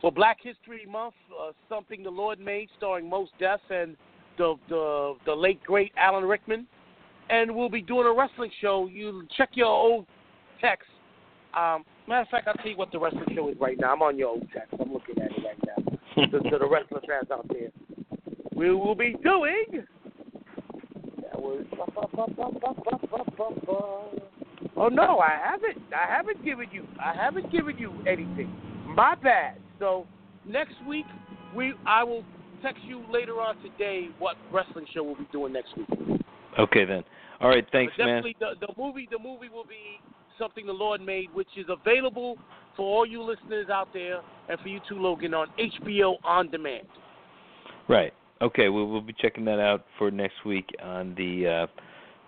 for 0.00 0.10
Black 0.10 0.38
History 0.42 0.86
Month 0.90 1.14
uh, 1.38 1.52
something 1.68 2.02
the 2.02 2.10
Lord 2.10 2.40
made, 2.40 2.68
starring 2.78 3.08
Mos 3.08 3.28
Def 3.38 3.60
and 3.68 3.96
the 4.38 4.54
the 4.68 5.14
the 5.26 5.34
late 5.34 5.62
great 5.64 5.92
Alan 5.98 6.24
Rickman, 6.24 6.66
and 7.28 7.54
we'll 7.54 7.68
be 7.68 7.82
doing 7.82 8.06
a 8.06 8.12
wrestling 8.12 8.50
show. 8.62 8.86
You 8.86 9.26
check 9.36 9.50
your 9.52 9.66
old 9.66 10.06
text. 10.60 10.88
Um, 11.54 11.84
matter 12.08 12.22
of 12.22 12.28
fact, 12.28 12.48
I'll 12.48 12.54
tell 12.54 12.68
you 12.68 12.76
what 12.76 12.90
the 12.90 12.98
wrestling 12.98 13.26
show 13.34 13.48
is 13.50 13.56
right 13.60 13.78
now. 13.78 13.92
I'm 13.92 14.02
on 14.02 14.18
your 14.18 14.28
old 14.30 14.46
text. 14.52 14.74
I'm 14.80 14.92
looking 14.92 15.18
at 15.20 15.30
it 15.30 15.44
right 15.44 15.58
now. 15.66 15.83
To, 16.14 16.50
to 16.50 16.58
the 16.58 16.68
wrestling 16.68 17.02
fans 17.08 17.30
out 17.32 17.46
there, 17.48 17.70
we 18.54 18.74
will 18.74 18.94
be 18.94 19.16
doing. 19.22 19.84
That 21.22 21.40
was. 21.40 21.64
Oh 24.76 24.88
no, 24.88 25.18
I 25.18 25.38
haven't. 25.42 25.82
I 25.92 26.12
haven't 26.12 26.44
given 26.44 26.66
you. 26.72 26.86
I 27.02 27.14
haven't 27.14 27.50
given 27.52 27.78
you 27.78 27.92
anything. 28.06 28.52
My 28.86 29.14
bad. 29.14 29.58
So 29.78 30.06
next 30.46 30.74
week 30.86 31.06
we 31.54 31.74
I 31.86 32.04
will 32.04 32.24
text 32.62 32.82
you 32.84 33.04
later 33.12 33.40
on 33.40 33.56
today 33.62 34.08
what 34.18 34.36
wrestling 34.52 34.86
show 34.94 35.02
we'll 35.02 35.16
be 35.16 35.28
doing 35.32 35.52
next 35.52 35.76
week. 35.76 35.88
Okay 36.58 36.84
then. 36.84 37.02
All 37.40 37.48
right, 37.48 37.66
thanks, 37.72 37.92
but 37.96 38.06
man. 38.06 38.22
definitely 38.22 38.36
the 38.40 38.66
the 38.66 38.72
movie 38.80 39.08
the 39.10 39.18
movie 39.18 39.48
will 39.48 39.64
be 39.64 40.00
something 40.38 40.66
the 40.66 40.72
Lord 40.72 41.00
made, 41.00 41.32
which 41.34 41.48
is 41.56 41.66
available 41.68 42.38
for 42.76 42.84
all 42.84 43.06
you 43.06 43.22
listeners 43.22 43.68
out 43.70 43.88
there 43.92 44.20
and 44.48 44.58
for 44.60 44.68
you 44.68 44.80
too, 44.88 44.96
Logan, 44.96 45.34
on 45.34 45.48
HBO 45.58 46.16
on 46.24 46.50
demand. 46.50 46.86
Right. 47.88 48.12
Okay, 48.42 48.68
we'll 48.68 48.86
we'll 48.86 49.00
be 49.00 49.14
checking 49.18 49.44
that 49.46 49.60
out 49.60 49.86
for 49.98 50.10
next 50.10 50.44
week 50.44 50.68
on 50.82 51.14
the 51.14 51.46
uh 51.46 51.66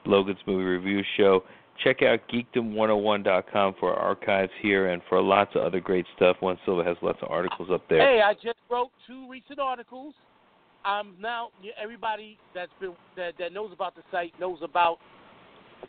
Logan's 0.08 0.38
Movie 0.46 0.64
Review 0.64 1.02
Show. 1.16 1.42
Check 1.84 2.02
out 2.02 2.20
geekdom101.com 2.32 3.74
for 3.78 3.92
our 3.92 3.98
archives 3.98 4.52
here 4.62 4.88
and 4.88 5.02
for 5.08 5.20
lots 5.20 5.54
of 5.54 5.62
other 5.62 5.80
great 5.80 6.06
stuff. 6.16 6.36
One 6.40 6.58
Silver 6.64 6.82
has 6.84 6.96
lots 7.02 7.18
of 7.20 7.28
articles 7.30 7.68
up 7.70 7.82
there. 7.90 8.00
Hey, 8.00 8.22
I 8.22 8.32
just 8.32 8.58
wrote 8.70 8.90
two 9.06 9.28
recent 9.30 9.58
articles. 9.58 10.14
I'm 10.84 11.14
now 11.20 11.48
everybody 11.82 12.38
that's 12.54 12.70
been 12.80 12.94
that, 13.16 13.34
that 13.38 13.52
knows 13.52 13.72
about 13.72 13.94
the 13.96 14.02
site 14.10 14.32
knows 14.40 14.58
about 14.62 14.98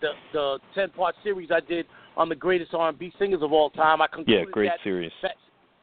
the 0.02 0.10
the 0.34 0.60
ten 0.74 0.90
part 0.90 1.16
series 1.24 1.50
I 1.52 1.60
did 1.60 1.86
on 2.18 2.28
the 2.28 2.36
greatest 2.36 2.74
R&B 2.74 3.14
singers 3.18 3.42
of 3.42 3.54
all 3.54 3.70
time. 3.70 4.02
I 4.02 4.08
concluded 4.08 4.48
yeah, 4.48 4.52
great 4.52 4.70
that, 4.70 4.84
series. 4.84 5.12
that 5.22 5.36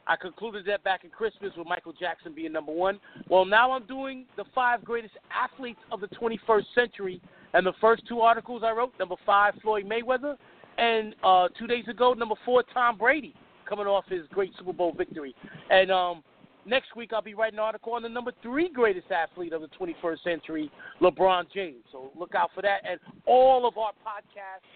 I 0.06 0.16
concluded 0.16 0.66
that 0.66 0.84
back 0.84 1.04
in 1.04 1.10
Christmas 1.10 1.52
with 1.56 1.66
Michael 1.66 1.94
Jackson 1.98 2.34
being 2.34 2.52
number 2.52 2.72
one. 2.72 3.00
Well, 3.30 3.44
now 3.46 3.72
I'm 3.72 3.86
doing 3.86 4.26
the 4.36 4.44
five 4.54 4.84
greatest 4.84 5.14
athletes 5.32 5.80
of 5.90 6.00
the 6.00 6.08
21st 6.08 6.64
century, 6.74 7.22
and 7.54 7.64
the 7.64 7.72
first 7.80 8.02
two 8.06 8.20
articles 8.20 8.62
I 8.64 8.72
wrote, 8.72 8.92
number 8.98 9.14
five, 9.24 9.54
Floyd 9.62 9.86
Mayweather, 9.86 10.36
and 10.76 11.14
uh, 11.22 11.48
two 11.58 11.66
days 11.66 11.86
ago, 11.88 12.12
number 12.12 12.34
four, 12.44 12.64
Tom 12.74 12.98
Brady, 12.98 13.34
coming 13.66 13.86
off 13.86 14.04
his 14.08 14.22
great 14.30 14.52
Super 14.58 14.72
Bowl 14.72 14.92
victory. 14.92 15.34
And 15.70 15.90
um, 15.90 16.22
next 16.66 16.96
week, 16.96 17.12
I'll 17.12 17.22
be 17.22 17.34
writing 17.34 17.58
an 17.58 17.64
article 17.64 17.92
on 17.92 18.02
the 18.02 18.08
number 18.08 18.32
three 18.42 18.68
greatest 18.68 19.10
athlete 19.10 19.52
of 19.52 19.62
the 19.62 19.68
21st 19.68 20.22
century, 20.22 20.70
LeBron 21.00 21.44
James. 21.54 21.84
So 21.92 22.10
look 22.18 22.34
out 22.34 22.50
for 22.54 22.62
that. 22.62 22.80
And 22.88 22.98
all 23.24 23.66
of 23.66 23.78
our 23.78 23.92
podcasts, 23.92 24.66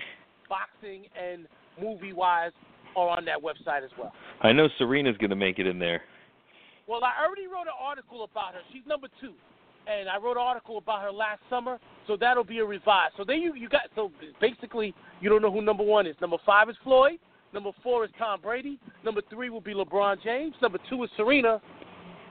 boxing 0.49 1.07
and 1.21 1.47
movie 1.81 2.13
wise, 2.13 2.53
are 2.97 3.09
on 3.09 3.25
that 3.27 3.39
website 3.39 3.85
as 3.85 3.91
well. 3.99 4.13
I 4.43 4.53
know 4.53 4.69
Serena's 4.79 5.17
going 5.19 5.31
to 5.31 5.37
make 5.37 5.59
it 5.59 5.67
in 5.67 5.79
there. 5.79 6.03
Well, 6.87 7.05
I 7.05 7.25
already 7.25 7.47
wrote 7.47 7.67
an 7.67 7.79
article 7.81 8.25
about 8.25 8.55
her. 8.55 8.61
She's 8.73 8.83
number 8.87 9.09
two, 9.21 9.35
and 9.87 10.09
I 10.09 10.17
wrote 10.17 10.37
an 10.37 10.43
article 10.43 10.79
about 10.79 11.03
her 11.03 11.13
last 11.13 11.41
summer. 11.51 11.79
So 12.07 12.17
that'll 12.19 12.45
be 12.45 12.59
a 12.59 12.65
revise. 12.65 13.11
So 13.17 13.25
then 13.27 13.41
you 13.41 13.55
you 13.55 13.69
got 13.69 13.83
so 13.95 14.11
basically 14.41 14.95
you 15.21 15.29
don't 15.29 15.43
know 15.43 15.53
who 15.53 15.61
number 15.61 15.85
one 15.85 16.07
is. 16.07 16.17
Number 16.21 16.39
five 16.47 16.71
is 16.71 16.77
Floyd. 16.83 17.19
Number 17.53 17.71
four 17.83 18.05
is 18.05 18.11
Tom 18.19 18.41
Brady. 18.41 18.79
Number 19.05 19.23
three 19.31 19.51
will 19.51 19.61
be 19.61 19.75
LeBron 19.75 20.23
James. 20.23 20.55
Number 20.61 20.79
two 20.89 21.03
is 21.05 21.11
Serena. 21.17 21.61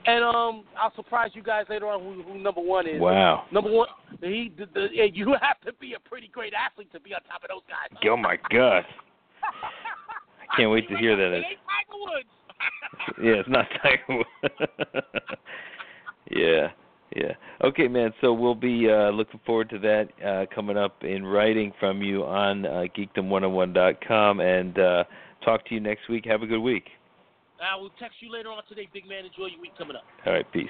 And 0.06 0.24
um, 0.24 0.64
I'll 0.80 0.94
surprise 0.94 1.30
you 1.34 1.42
guys 1.42 1.66
later 1.68 1.86
on 1.86 2.00
who, 2.00 2.22
who 2.22 2.38
number 2.38 2.60
one 2.60 2.88
is. 2.88 3.00
Wow. 3.00 3.44
Number 3.52 3.70
one, 3.70 3.88
he 4.20 4.52
the, 4.56 4.66
the, 4.66 4.88
you 5.12 5.34
have 5.42 5.60
to 5.66 5.72
be 5.80 5.94
a 5.94 6.08
pretty 6.08 6.28
great 6.28 6.52
athlete 6.54 6.90
to 6.92 7.00
be 7.00 7.14
on 7.14 7.20
top 7.22 7.42
of 7.42 7.48
those 7.48 7.62
guys. 7.68 7.98
Oh 8.08 8.16
my 8.16 8.36
God. 8.50 8.84
I 9.42 10.56
can't 10.56 10.70
wait 10.70 10.88
to 10.88 10.96
hear 10.96 11.16
that. 11.16 11.36
It 11.36 11.44
ain't 11.44 11.58
Tiger 11.68 11.98
Woods. 12.00 12.28
yeah, 13.22 13.40
it's 13.40 13.48
not 13.48 13.66
Tiger 13.82 14.02
Woods. 14.08 15.06
yeah, 16.30 16.68
yeah. 17.14 17.32
Okay, 17.64 17.88
man. 17.88 18.12
So 18.20 18.32
we'll 18.32 18.54
be 18.54 18.88
uh, 18.90 19.10
looking 19.10 19.40
forward 19.44 19.70
to 19.70 19.78
that 19.80 20.08
uh, 20.24 20.46
coming 20.54 20.76
up 20.76 21.02
in 21.02 21.24
writing 21.24 21.72
from 21.78 22.02
you 22.02 22.24
on 22.24 22.66
uh, 22.66 22.84
geekdom101.com 22.96 24.40
and 24.40 24.78
uh, 24.78 25.04
talk 25.44 25.66
to 25.66 25.74
you 25.74 25.80
next 25.80 26.08
week. 26.08 26.24
Have 26.26 26.42
a 26.42 26.46
good 26.46 26.60
week. 26.60 26.84
I 27.62 27.76
will 27.76 27.90
text 27.98 28.16
you 28.20 28.32
later 28.32 28.50
on 28.50 28.62
today, 28.68 28.88
big 28.92 29.08
man. 29.08 29.24
Enjoy 29.24 29.46
your 29.46 29.60
week 29.60 29.76
coming 29.76 29.96
up. 29.96 30.04
All 30.26 30.32
right, 30.32 30.46
peace. 30.52 30.68